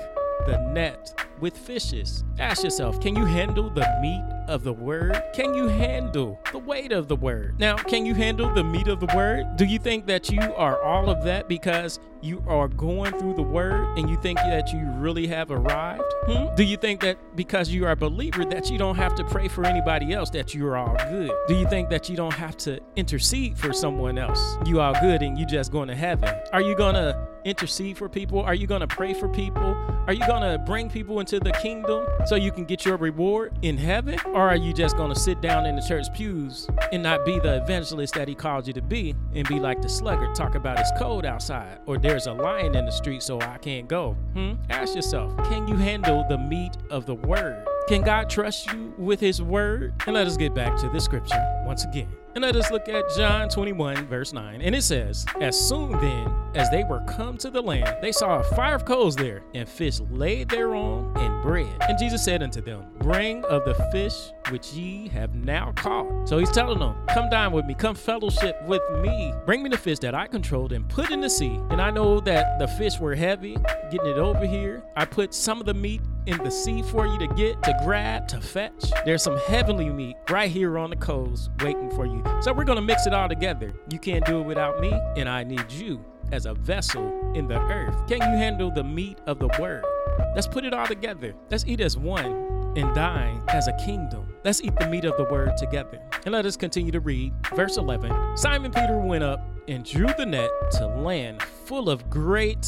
the 0.47 0.59
net 0.73 1.27
with 1.41 1.57
fishes. 1.57 2.25
Ask 2.39 2.65
yourself, 2.65 3.01
can 3.01 3.15
you 3.15 3.25
handle 3.25 3.69
the 3.71 3.87
meat 4.01 4.25
of 4.49 4.63
the 4.65 4.73
word? 4.73 5.21
Can 5.35 5.55
you 5.55 5.69
handle 5.69 6.41
the 6.53 6.59
weight 6.59 6.93
of 6.93 7.09
the 7.09 7.17
word? 7.17 7.59
Now, 7.59 7.77
can 7.77 8.07
you 8.07 8.15
handle 8.15 8.53
the 8.53 8.65
meat 8.65 8.89
of 8.89 9.01
the 9.01 9.13
word? 9.15 9.57
Do 9.57 9.65
you 9.65 9.79
think 9.79 10.07
that 10.07 10.31
you 10.31 10.41
are 10.41 10.81
all 10.83 11.11
of 11.11 11.25
that 11.25 11.49
because 11.49 11.99
you 12.23 12.43
are 12.47 12.69
going 12.69 13.13
through 13.19 13.35
the 13.35 13.43
word 13.43 13.99
and 13.99 14.09
you 14.09 14.17
think 14.23 14.39
that 14.39 14.73
you 14.73 14.81
really 14.97 15.27
have 15.27 15.51
arrived? 15.51 16.03
Hmm? 16.27 16.55
Do 16.55 16.65
you 16.65 16.77
think 16.77 17.01
that 17.01 17.19
because 17.37 17.69
you 17.69 17.85
are 17.85 17.93
a 17.93 17.97
believer 17.97 18.45
that 18.45 18.71
you 18.71 18.79
don't 18.79 18.97
have 18.97 19.15
to 19.17 19.25
pray 19.25 19.49
for 19.49 19.65
anybody 19.65 20.13
else 20.13 20.31
that 20.31 20.55
you 20.55 20.67
are 20.67 20.77
all 20.77 20.97
good? 21.11 21.31
Do 21.49 21.55
you 21.55 21.69
think 21.69 21.91
that 21.91 22.09
you 22.09 22.17
don't 22.17 22.35
have 22.35 22.57
to 22.59 22.81
intercede 22.97 23.59
for 23.59 23.73
someone 23.73 24.19
else? 24.19 24.57
You 24.65 24.81
are 24.81 24.99
good 25.01 25.23
and 25.23 25.39
you 25.39 25.45
just 25.47 25.71
going 25.73 25.89
to 25.89 25.95
heaven. 25.95 26.35
Are 26.53 26.63
you 26.63 26.75
going 26.77 26.95
to 26.95 27.26
intercede 27.47 27.97
for 27.97 28.09
people? 28.09 28.41
Are 28.41 28.55
you 28.55 28.67
going 28.67 28.81
to 28.81 28.87
pray 28.89 29.15
for 29.15 29.29
people? 29.29 29.77
Are 30.07 30.13
you 30.13 30.27
going 30.27 30.43
to 30.43 30.59
bring 30.59 30.91
people 30.91 31.21
into 31.21 31.39
the 31.39 31.53
kingdom 31.53 32.07
so 32.27 32.35
you 32.35 32.51
can 32.51 32.65
get 32.65 32.85
your 32.85 32.97
reward 32.97 33.57
in 33.63 33.79
heaven? 33.79 34.19
Or 34.27 34.43
are 34.43 34.57
you 34.57 34.73
just 34.73 34.97
going 34.97 35.13
to 35.15 35.19
sit 35.19 35.41
down 35.41 35.65
in 35.65 35.77
the 35.77 35.83
church 35.83 36.07
pews 36.13 36.69
and 36.93 37.03
not 37.03 37.25
be 37.25 37.39
the 37.39 37.63
evangelist 37.63 38.15
that 38.15 38.29
he 38.29 38.35
called 38.35 38.67
you 38.67 38.73
to 38.73 38.83
be 38.83 39.15
and 39.35 39.47
be 39.49 39.61
like 39.61 39.81
the 39.81 39.89
sluggard, 39.89 40.35
talk 40.35 40.57
about 40.57 40.79
it's 40.81 40.91
cold 40.99 41.25
outside 41.25 41.79
or 41.87 41.99
there's 41.99 42.27
a 42.27 42.33
lion 42.33 42.75
in 42.75 42.85
the 42.85 42.93
street 42.93 43.23
so 43.23 43.41
I 43.41 43.59
can't 43.59 43.89
go? 43.89 44.13
Hmm? 44.35 44.55
Ask 44.69 44.97
yourself, 44.97 45.37
can 45.45 45.69
you 45.69 45.77
handle 45.77 46.25
the 46.29 46.39
meat 46.39 46.77
of 46.91 47.07
the 47.07 47.15
word? 47.15 47.65
Can 47.89 48.03
God 48.03 48.29
trust 48.29 48.73
you 48.73 48.93
with 48.99 49.21
his 49.21 49.41
word? 49.41 49.95
And 50.07 50.15
let 50.15 50.27
us 50.27 50.37
get 50.37 50.55
back 50.55 50.77
to 50.81 50.89
the 50.89 51.01
scripture 51.01 51.41
once 51.65 51.85
again. 51.85 52.09
And 52.37 52.43
let 52.43 52.55
us 52.55 52.71
look 52.71 52.87
at 52.87 53.09
John 53.17 53.49
21, 53.49 54.09
verse 54.09 54.35
9. 54.35 54.61
And 54.61 54.75
it 54.75 54.83
says, 54.83 55.25
As 55.41 55.59
soon 55.59 55.93
then 55.93 56.31
as 56.55 56.69
they 56.69 56.85
were 56.85 57.01
come 57.09 57.39
to 57.39 57.51
the 57.51 57.63
land, 57.63 57.97
they 58.03 58.13
saw 58.13 58.41
a 58.41 58.43
fire 58.43 58.75
of 58.75 58.85
coals 58.85 59.17
there, 59.17 59.43
and 59.55 59.67
fish 59.67 60.01
laid 60.11 60.51
thereon, 60.51 61.17
and 61.17 61.43
bread. 61.43 61.75
And 61.89 61.99
Jesus 61.99 62.23
said 62.23 62.43
unto 62.43 62.61
them, 62.61 62.89
Bring 62.99 63.43
of 63.47 63.65
the 63.65 63.75
fish 63.91 64.33
which 64.51 64.75
ye 64.75 65.09
have 65.09 65.35
now 65.35 65.73
caught. 65.77 66.29
So 66.29 66.37
he's 66.37 66.51
telling 66.51 66.79
them, 66.79 66.95
Come 67.09 67.31
dine 67.31 67.53
with 67.53 67.65
me, 67.65 67.73
come 67.73 67.95
fellowship 67.95 68.63
with 68.65 68.83
me. 69.01 69.33
Bring 69.47 69.63
me 69.63 69.71
the 69.71 69.79
fish 69.79 70.01
that 70.01 70.15
I 70.15 70.27
controlled 70.27 70.73
and 70.73 70.87
put 70.87 71.11
in 71.11 71.23
the 71.23 71.31
sea. 71.31 71.59
And 71.71 71.81
I 71.81 71.91
know 71.91 72.21
that 72.21 72.59
the 72.59 72.69
fish 72.69 72.99
were 73.01 73.15
heavy, 73.15 73.57
getting 73.91 74.11
it 74.11 74.19
over 74.19 74.45
here. 74.45 74.85
I 74.95 75.07
put 75.07 75.33
some 75.33 75.59
of 75.59 75.65
the 75.65 75.73
meat 75.73 76.03
in 76.27 76.37
the 76.43 76.51
sea 76.51 76.83
for 76.83 77.07
you 77.07 77.19
to 77.19 77.29
get, 77.29 77.63
to 77.63 77.75
grab, 77.85 78.29
to 78.29 78.41
fetch. 78.41 78.91
There's 79.05 79.23
some 79.23 79.39
heavenly 79.47 79.89
meat 79.89 80.17
right 80.29 80.51
here 80.51 80.77
on 80.77 80.91
the 80.91 80.97
coast 80.97 81.51
waiting 81.61 81.91
for 81.91 82.05
you. 82.05 82.26
So 82.41 82.53
we're 82.53 82.65
going 82.65 82.77
to 82.77 82.83
mix 82.83 83.07
it 83.07 83.15
all 83.15 83.29
together. 83.29 83.73
You 83.91 83.99
can't 83.99 84.25
do 84.25 84.41
it 84.41 84.45
without 84.45 84.81
me, 84.81 84.93
and 85.17 85.29
I 85.29 85.45
need 85.45 85.71
you 85.73 86.05
as 86.33 86.47
a 86.47 86.55
vessel 86.55 87.33
in 87.35 87.49
the 87.49 87.59
earth. 87.59 87.95
Can 88.09 88.19
you 88.19 88.39
handle 88.39 88.71
the 88.71 88.85
meat 88.85 89.19
of 89.27 89.39
the 89.39 89.49
word? 89.59 89.85
Let's 90.35 90.47
put 90.47 90.65
it 90.65 90.75
all 90.75 90.87
together. 90.87 91.35
Let's 91.51 91.65
eat 91.67 91.81
as 91.81 91.97
one 91.97 92.73
and 92.77 92.95
dine 92.95 93.43
as 93.49 93.69
a 93.69 93.73
kingdom. 93.85 94.35
Let's 94.45 94.63
eat 94.63 94.77
the 94.77 94.89
meat 94.89 95.05
of 95.05 95.17
the 95.17 95.25
word 95.25 95.57
together. 95.57 96.01
And 96.25 96.33
let 96.33 96.47
us 96.47 96.57
continue 96.57 96.93
to 96.93 97.01
read. 97.01 97.33
Verse 97.55 97.77
11 97.77 98.37
Simon 98.37 98.71
Peter 98.71 98.99
went 98.99 99.25
up 99.25 99.41
and 99.69 99.85
drew 99.85 100.09
the 100.17 100.27
net 100.27 100.51
to 100.73 100.87
land 100.87 101.43
full 101.43 101.91
of 101.91 102.09
great 102.09 102.65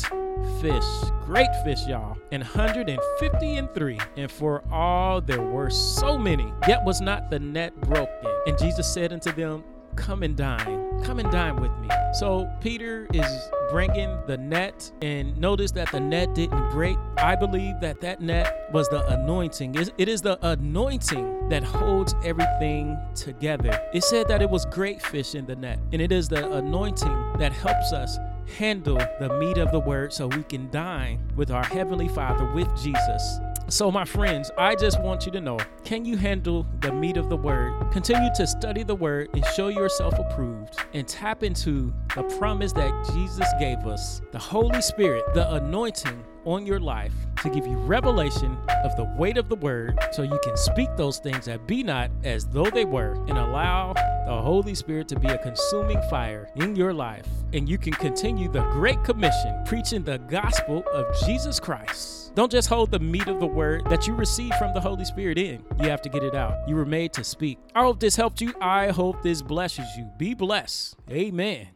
fish. 0.60 0.84
Great 1.24 1.48
fish, 1.64 1.86
y'all. 1.86 2.16
And 2.32 2.42
150 2.42 3.56
and 3.56 3.74
three. 3.74 3.98
And 4.16 4.30
for 4.30 4.62
all 4.72 5.20
there 5.20 5.42
were 5.42 5.70
so 5.70 6.16
many, 6.18 6.52
yet 6.66 6.84
was 6.84 7.00
not 7.00 7.30
the 7.30 7.38
net 7.38 7.78
broken. 7.82 8.30
And 8.46 8.58
Jesus 8.58 8.92
said 8.92 9.12
unto 9.12 9.32
them, 9.32 9.64
Come 9.98 10.22
and 10.22 10.36
dine. 10.36 11.02
Come 11.02 11.18
and 11.18 11.30
dine 11.30 11.56
with 11.56 11.70
me. 11.78 11.88
So 12.14 12.50
Peter 12.60 13.06
is 13.12 13.50
bringing 13.70 14.18
the 14.26 14.38
net, 14.38 14.90
and 15.02 15.36
notice 15.38 15.70
that 15.72 15.92
the 15.92 16.00
net 16.00 16.34
didn't 16.34 16.70
break. 16.70 16.96
I 17.18 17.36
believe 17.36 17.80
that 17.80 18.00
that 18.00 18.20
net 18.20 18.70
was 18.72 18.88
the 18.88 19.06
anointing. 19.06 19.74
It 19.74 20.08
is 20.08 20.22
the 20.22 20.38
anointing 20.46 21.50
that 21.50 21.62
holds 21.62 22.14
everything 22.24 22.96
together. 23.14 23.78
It 23.92 24.04
said 24.04 24.28
that 24.28 24.40
it 24.40 24.48
was 24.48 24.64
great 24.66 25.02
fish 25.02 25.34
in 25.34 25.44
the 25.46 25.56
net, 25.56 25.78
and 25.92 26.00
it 26.00 26.10
is 26.10 26.28
the 26.28 26.50
anointing 26.52 27.32
that 27.38 27.52
helps 27.52 27.92
us 27.92 28.18
handle 28.56 28.96
the 29.20 29.38
meat 29.38 29.58
of 29.58 29.70
the 29.72 29.80
word 29.80 30.12
so 30.12 30.26
we 30.28 30.42
can 30.44 30.70
dine 30.70 31.20
with 31.36 31.50
our 31.50 31.64
Heavenly 31.64 32.08
Father, 32.08 32.50
with 32.54 32.68
Jesus. 32.82 33.38
So, 33.70 33.90
my 33.90 34.06
friends, 34.06 34.50
I 34.56 34.74
just 34.76 34.98
want 35.02 35.26
you 35.26 35.32
to 35.32 35.42
know 35.42 35.58
can 35.84 36.06
you 36.06 36.16
handle 36.16 36.66
the 36.80 36.90
meat 36.90 37.18
of 37.18 37.28
the 37.28 37.36
word? 37.36 37.74
Continue 37.92 38.30
to 38.36 38.46
study 38.46 38.82
the 38.82 38.94
word 38.94 39.28
and 39.34 39.44
show 39.54 39.68
yourself 39.68 40.14
approved 40.18 40.74
and 40.94 41.06
tap 41.06 41.42
into 41.42 41.92
the 42.16 42.22
promise 42.38 42.72
that 42.72 43.10
Jesus 43.12 43.46
gave 43.60 43.80
us 43.80 44.22
the 44.32 44.38
Holy 44.38 44.80
Spirit, 44.80 45.22
the 45.34 45.52
anointing 45.52 46.24
on 46.46 46.64
your 46.64 46.80
life 46.80 47.12
to 47.42 47.50
give 47.50 47.66
you 47.66 47.76
revelation 47.76 48.56
of 48.84 48.96
the 48.96 49.04
weight 49.18 49.36
of 49.36 49.50
the 49.50 49.56
word 49.56 49.98
so 50.12 50.22
you 50.22 50.40
can 50.42 50.56
speak 50.56 50.88
those 50.96 51.18
things 51.18 51.44
that 51.44 51.66
be 51.66 51.82
not 51.82 52.10
as 52.24 52.46
though 52.46 52.70
they 52.70 52.86
were 52.86 53.22
and 53.28 53.36
allow 53.36 53.92
the 53.92 54.40
Holy 54.40 54.74
Spirit 54.74 55.08
to 55.08 55.20
be 55.20 55.28
a 55.28 55.36
consuming 55.36 56.00
fire 56.08 56.48
in 56.56 56.74
your 56.74 56.94
life. 56.94 57.28
And 57.52 57.68
you 57.68 57.76
can 57.76 57.92
continue 57.92 58.50
the 58.50 58.62
Great 58.70 59.04
Commission 59.04 59.62
preaching 59.66 60.04
the 60.04 60.16
gospel 60.20 60.84
of 60.90 61.04
Jesus 61.26 61.60
Christ. 61.60 62.17
Don't 62.34 62.50
just 62.50 62.68
hold 62.68 62.90
the 62.90 62.98
meat 62.98 63.28
of 63.28 63.40
the 63.40 63.46
word 63.46 63.84
that 63.90 64.06
you 64.06 64.14
receive 64.14 64.52
from 64.54 64.74
the 64.74 64.80
Holy 64.80 65.04
Spirit 65.04 65.38
in. 65.38 65.64
You 65.80 65.88
have 65.88 66.02
to 66.02 66.08
get 66.08 66.22
it 66.22 66.34
out. 66.34 66.68
You 66.68 66.76
were 66.76 66.86
made 66.86 67.12
to 67.14 67.24
speak. 67.24 67.58
I 67.74 67.82
hope 67.82 68.00
this 68.00 68.16
helped 68.16 68.40
you. 68.40 68.54
I 68.60 68.88
hope 68.88 69.22
this 69.22 69.42
blesses 69.42 69.86
you. 69.96 70.10
Be 70.18 70.34
blessed. 70.34 70.96
Amen. 71.10 71.68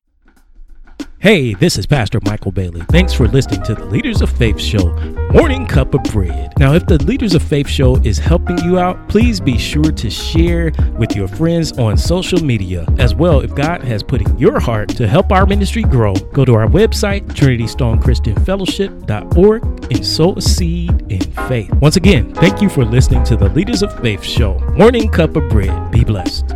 Hey, 1.22 1.54
this 1.54 1.78
is 1.78 1.86
Pastor 1.86 2.18
Michael 2.24 2.50
Bailey. 2.50 2.80
Thanks 2.90 3.12
for 3.12 3.28
listening 3.28 3.62
to 3.62 3.76
the 3.76 3.84
Leaders 3.84 4.22
of 4.22 4.30
Faith 4.30 4.60
Show 4.60 4.92
Morning 5.32 5.64
Cup 5.66 5.94
of 5.94 6.02
Bread. 6.12 6.52
Now, 6.58 6.72
if 6.72 6.84
the 6.86 7.00
Leaders 7.04 7.36
of 7.36 7.44
Faith 7.44 7.68
Show 7.68 7.94
is 7.98 8.18
helping 8.18 8.58
you 8.64 8.80
out, 8.80 9.08
please 9.08 9.38
be 9.38 9.56
sure 9.56 9.92
to 9.92 10.10
share 10.10 10.72
with 10.98 11.14
your 11.14 11.28
friends 11.28 11.78
on 11.78 11.96
social 11.96 12.44
media. 12.44 12.84
As 12.98 13.14
well, 13.14 13.38
if 13.38 13.54
God 13.54 13.84
has 13.84 14.02
put 14.02 14.20
in 14.20 14.36
your 14.36 14.58
heart 14.58 14.88
to 14.96 15.06
help 15.06 15.30
our 15.30 15.46
ministry 15.46 15.84
grow, 15.84 16.14
go 16.32 16.44
to 16.44 16.56
our 16.56 16.66
website, 16.66 17.24
TrinityStoneChristianFellowship.org, 17.26 19.92
and 19.92 20.04
sow 20.04 20.34
a 20.34 20.42
seed 20.42 21.06
in 21.08 21.20
faith. 21.20 21.72
Once 21.74 21.94
again, 21.94 22.34
thank 22.34 22.60
you 22.60 22.68
for 22.68 22.84
listening 22.84 23.22
to 23.22 23.36
the 23.36 23.48
Leaders 23.50 23.84
of 23.84 23.96
Faith 24.00 24.24
Show 24.24 24.58
Morning 24.70 25.08
Cup 25.08 25.36
of 25.36 25.48
Bread. 25.50 25.92
Be 25.92 26.02
blessed. 26.02 26.52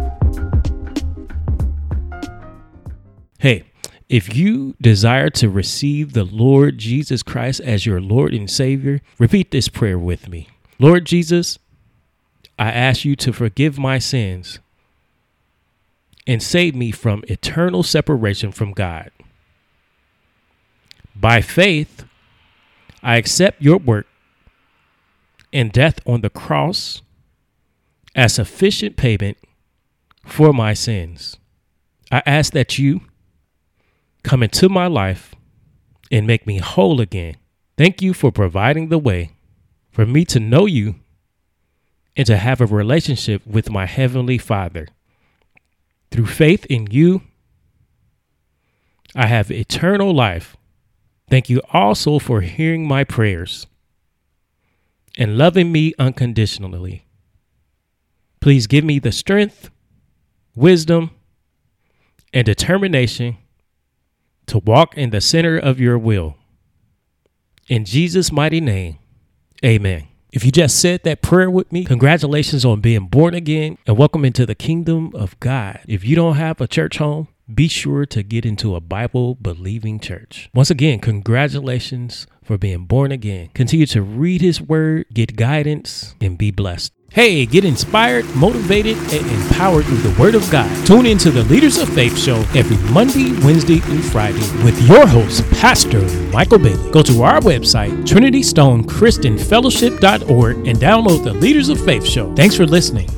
Hey, 3.39 3.63
if 4.09 4.37
you 4.37 4.75
desire 4.81 5.31
to 5.31 5.51
receive 5.51 6.13
the 6.13 6.25
Lord 6.25 6.79
Jesus 6.79 7.23
Christ 7.23 7.61
as 7.61 7.87
your 7.87 8.01
Lord 8.01 8.33
and 8.33 8.51
Savior, 8.51 9.01
repeat 9.19 9.51
this 9.51 9.69
prayer 9.69 9.99
with 9.99 10.29
me. 10.29 10.49
Lord 10.79 11.05
Jesus, 11.05 11.59
I 12.59 12.71
ask 12.71 13.05
you 13.05 13.17
to 13.17 13.33
forgive 13.33 13.79
my 13.79 13.99
sins 13.99 14.61
and 16.27 16.43
save 16.43 16.75
me 16.75 16.91
from 16.91 17.25
eternal 17.29 17.83
separation 17.83 18.53
from 18.53 18.73
God. 18.73 19.11
By 21.15 21.41
faith, 21.41 22.05
I 23.03 23.17
accept 23.17 23.63
your 23.63 23.79
work 23.79 24.07
and 25.53 25.73
death 25.73 26.01
on 26.07 26.21
the 26.21 26.31
cross 26.31 27.03
as 28.15 28.35
sufficient 28.35 28.97
payment 28.97 29.39
for 30.25 30.53
my 30.53 30.75
sins. 30.75 31.39
I 32.11 32.23
ask 32.27 32.53
that 32.53 32.79
you 32.79 33.01
come 34.27 34.43
into 34.43 34.69
my 34.69 34.89
life 34.89 35.37
and 36.11 36.27
make 36.27 36.49
me 36.49 36.59
whole 36.59 37.01
again. 37.01 37.37
Thank 37.79 38.03
you 38.03 38.13
for 38.13 38.33
providing 38.33 38.89
the 38.89 38.99
way 38.99 39.31
for 39.93 40.05
me 40.05 40.25
to 40.27 40.41
know 40.41 40.67
you 40.67 40.97
and 42.17 42.27
to 42.27 42.37
have 42.37 42.61
a 42.61 42.67
relationship 42.67 43.47
with 43.47 43.71
my 43.71 43.87
Heavenly 43.87 44.37
Father. 44.37 44.89
Through 46.11 46.27
faith 46.27 46.67
in 46.67 46.89
you, 46.91 47.23
I 49.15 49.29
have 49.29 49.53
eternal 49.53 50.13
life. 50.13 50.57
Thank 51.31 51.49
you 51.49 51.63
also 51.73 52.19
for 52.19 52.41
hearing 52.41 52.87
my 52.87 53.05
prayers 53.05 53.69
and 55.17 55.39
loving 55.39 55.71
me 55.71 55.95
unconditionally. 56.01 57.07
Please 58.41 58.67
give 58.67 58.85
me 58.85 58.99
the 58.99 59.13
strength, 59.13 59.71
wisdom, 60.57 61.11
and 62.33 62.45
determination 62.45 63.39
to 64.47 64.59
walk 64.59 64.97
in 64.97 65.11
the 65.11 65.21
center 65.21 65.59
of 65.59 65.81
your 65.81 65.99
will. 65.99 66.37
In 67.69 67.85
Jesus' 67.85 68.31
mighty 68.31 68.61
name, 68.61 68.99
amen. 69.65 70.09
If 70.33 70.45
you 70.45 70.53
just 70.53 70.81
said 70.81 71.03
that 71.05 71.23
prayer 71.23 71.51
with 71.51 71.73
me, 71.73 71.85
congratulations 71.85 72.65
on 72.65 72.81
being 72.81 73.07
born 73.07 73.35
again 73.35 73.79
and 73.87 73.97
welcome 73.97 74.25
into 74.25 74.45
the 74.45 74.55
kingdom 74.55 75.11
of 75.15 75.39
God. 75.41 75.81
If 75.89 76.05
you 76.05 76.15
don't 76.15 76.37
have 76.37 76.61
a 76.61 76.69
church 76.69 76.99
home, 76.99 77.29
be 77.53 77.69
sure 77.69 78.05
to 78.07 78.23
get 78.23 78.45
into 78.45 78.75
a 78.75 78.81
Bible 78.81 79.35
believing 79.37 80.01
church. 80.01 80.51
Once 80.53 80.71
again, 80.71 80.99
congratulations 80.99 82.27
for 82.47 82.57
being 82.57 82.85
born 82.85 83.13
again. 83.13 83.51
Continue 83.55 83.85
to 83.87 84.01
read 84.01 84.41
his 84.41 84.63
word, 84.63 85.05
get 85.13 85.37
guidance, 85.37 86.15
and 86.21 86.39
be 86.39 86.51
blessed. 86.51 86.93
Hey, 87.11 87.45
get 87.47 87.65
inspired, 87.65 88.25
motivated, 88.35 88.97
and 88.97 89.31
empowered 89.31 89.85
through 89.87 89.99
the 89.99 90.21
Word 90.21 90.35
of 90.35 90.51
God. 90.51 90.69
Tune 90.87 91.07
into 91.07 91.31
the 91.31 91.45
Leaders 91.45 91.79
of 91.79 91.89
Faith 91.89 92.19
show 92.19 92.37
every 92.55 92.77
Monday, 92.93 93.33
Wednesday, 93.45 93.81
and 93.85 94.05
Friday 94.05 94.41
with 94.63 94.79
your 94.87 95.07
host, 95.07 95.49
Pastor 95.53 96.03
Michael 96.31 96.59
Bailey. 96.59 96.91
Go 96.91 97.03
to 97.03 97.23
our 97.23 97.41
website, 97.41 98.05
TrinityStoneChristianFellowship.org, 98.05 100.69
and 100.69 100.79
download 100.79 101.25
the 101.25 101.33
Leaders 101.33 101.71
of 101.71 101.83
Faith 101.85 102.07
show. 102.07 102.35
Thanks 102.35 102.57
for 102.57 102.67
listening. 102.67 103.09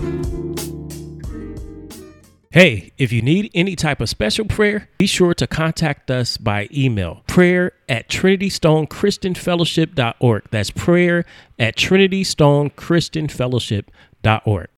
Hey, 2.51 2.93
if 2.97 3.13
you 3.13 3.21
need 3.21 3.51
any 3.53 3.77
type 3.77 4.01
of 4.01 4.09
special 4.09 4.47
prayer, 4.47 4.89
be 4.97 5.07
sure 5.07 5.35
to 5.35 5.47
contact 5.47 6.11
us 6.11 6.39
by 6.39 6.67
email 6.75 7.23
prayer 7.27 7.73
at 7.91 8.09
trinitystonechristianfellowship.org. 8.09 10.45
That's 10.51 10.71
prayer 10.71 11.27
at 11.59 11.77
trinitystonechristianfellowship.org. 11.77 14.69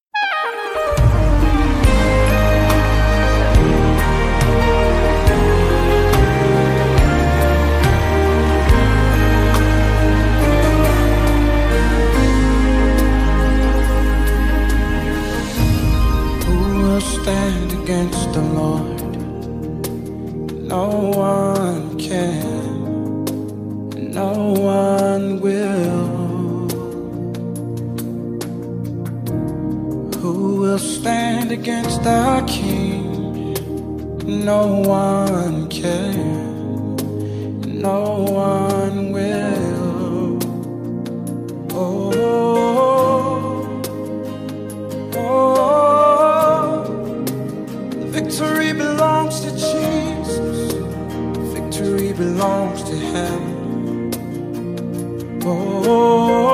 Oh, 55.43 56.50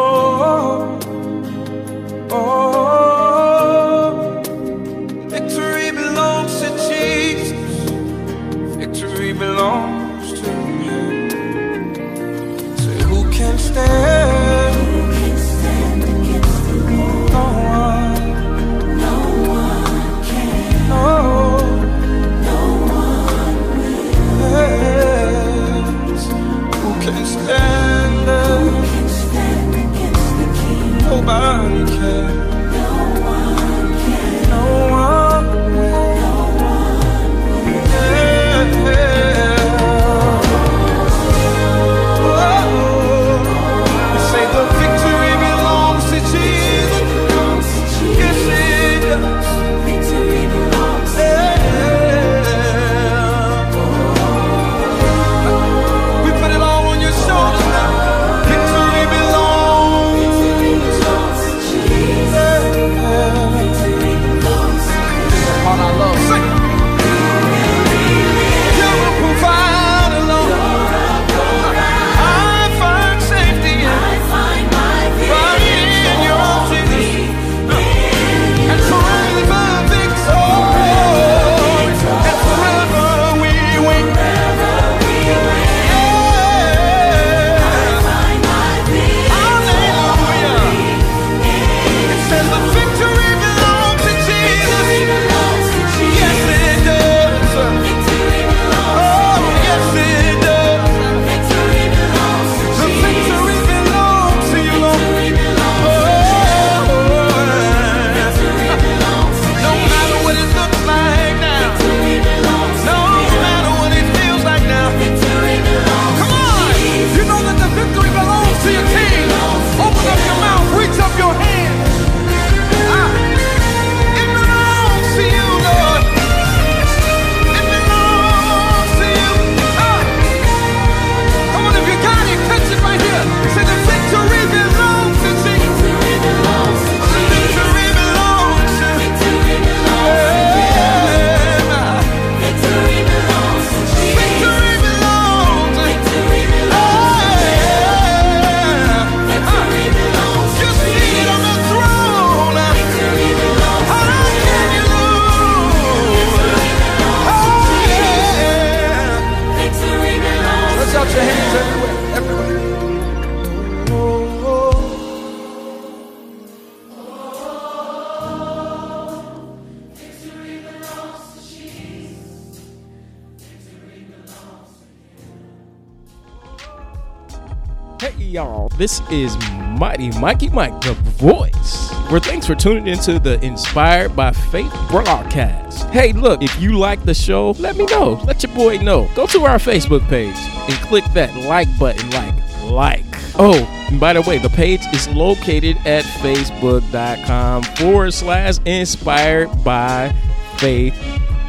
This 178.77 179.01
is 179.09 179.35
Mighty 179.79 180.11
Mikey 180.19 180.49
Mike, 180.49 180.79
the 180.81 180.93
voice. 180.93 181.91
Where 182.11 182.19
thanks 182.19 182.45
for 182.45 182.53
tuning 182.53 182.85
into 182.85 183.17
the 183.17 183.43
Inspired 183.43 184.15
by 184.15 184.31
Faith 184.31 184.71
broadcast. 184.91 185.89
Hey, 185.89 186.13
look, 186.13 186.43
if 186.43 186.61
you 186.61 186.77
like 186.77 187.03
the 187.03 187.15
show, 187.15 187.51
let 187.57 187.75
me 187.75 187.85
know. 187.85 188.21
Let 188.25 188.43
your 188.43 188.53
boy 188.53 188.77
know. 188.77 189.09
Go 189.15 189.25
to 189.25 189.45
our 189.45 189.57
Facebook 189.57 190.07
page 190.09 190.35
and 190.37 190.73
click 190.87 191.03
that 191.15 191.35
like 191.47 191.67
button, 191.79 192.07
like, 192.11 192.35
like. 192.65 193.05
Oh, 193.39 193.55
and 193.89 193.99
by 193.99 194.13
the 194.13 194.21
way, 194.21 194.37
the 194.37 194.49
page 194.49 194.81
is 194.93 195.09
located 195.09 195.77
at 195.77 196.03
facebook.com 196.03 197.63
forward 197.63 198.13
slash 198.13 198.59
inspired 198.65 199.63
by 199.63 200.13
faith 200.57 200.95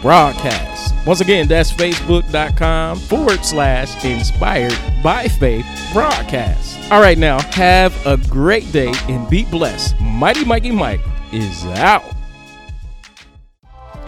broadcast. 0.01 0.78
Once 1.09 1.23
again, 1.23 1.49
that's 1.49 1.73
facebook.com 1.73 2.99
forward 2.99 3.43
slash 3.43 4.05
inspired 4.05 4.79
by 5.03 5.27
faith 5.27 5.65
broadcast. 5.91 6.79
All 6.93 7.01
right, 7.01 7.17
now 7.17 7.41
have 7.53 7.97
a 8.07 8.19
great 8.29 8.71
day 8.73 8.93
and 9.09 9.27
be 9.31 9.47
blessed. 9.47 9.99
Mighty 10.03 10.45
Mikey 10.45 10.71
Mike 10.71 11.01
is 11.33 11.65
out. 11.79 12.05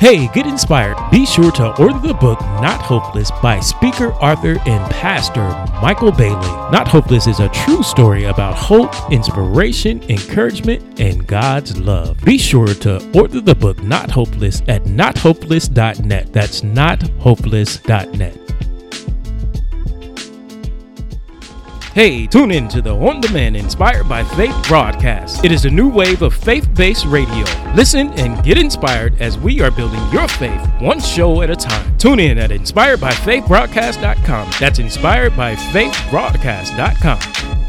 Hey, 0.00 0.28
get 0.28 0.46
inspired. 0.46 0.96
Be 1.10 1.26
sure 1.26 1.52
to 1.52 1.78
order 1.78 1.98
the 1.98 2.14
book 2.14 2.40
Not 2.40 2.80
Hopeless 2.80 3.30
by 3.42 3.60
speaker, 3.60 4.14
author, 4.14 4.58
and 4.64 4.90
pastor 4.90 5.42
Michael 5.82 6.10
Bailey. 6.10 6.48
Not 6.72 6.88
Hopeless 6.88 7.26
is 7.26 7.38
a 7.38 7.50
true 7.50 7.82
story 7.82 8.24
about 8.24 8.54
hope, 8.54 8.94
inspiration, 9.12 10.02
encouragement, 10.04 10.98
and 11.00 11.26
God's 11.26 11.76
love. 11.78 12.16
Be 12.24 12.38
sure 12.38 12.68
to 12.68 13.10
order 13.12 13.42
the 13.42 13.54
book 13.54 13.82
Not 13.82 14.10
Hopeless 14.10 14.62
at 14.68 14.84
nothopeless.net. 14.84 16.32
That's 16.32 16.62
nothopeless.net. 16.62 18.38
Hey, 21.94 22.26
tune 22.28 22.52
in 22.52 22.68
to 22.68 22.80
the 22.80 22.94
On 22.94 23.20
Demand 23.20 23.56
Inspired 23.56 24.08
by 24.08 24.22
Faith 24.22 24.54
broadcast. 24.68 25.44
It 25.44 25.50
is 25.50 25.64
a 25.64 25.70
new 25.70 25.88
wave 25.88 26.22
of 26.22 26.32
faith 26.32 26.72
based 26.72 27.04
radio. 27.04 27.44
Listen 27.74 28.12
and 28.12 28.40
get 28.44 28.58
inspired 28.58 29.20
as 29.20 29.36
we 29.36 29.60
are 29.60 29.72
building 29.72 30.00
your 30.12 30.28
faith 30.28 30.64
one 30.80 31.00
show 31.00 31.42
at 31.42 31.50
a 31.50 31.56
time. 31.56 31.98
Tune 31.98 32.20
in 32.20 32.38
at 32.38 32.50
inspiredbyfaithbroadcast.com. 32.50 34.50
That's 34.60 34.78
inspiredbyfaithbroadcast.com. 34.78 37.59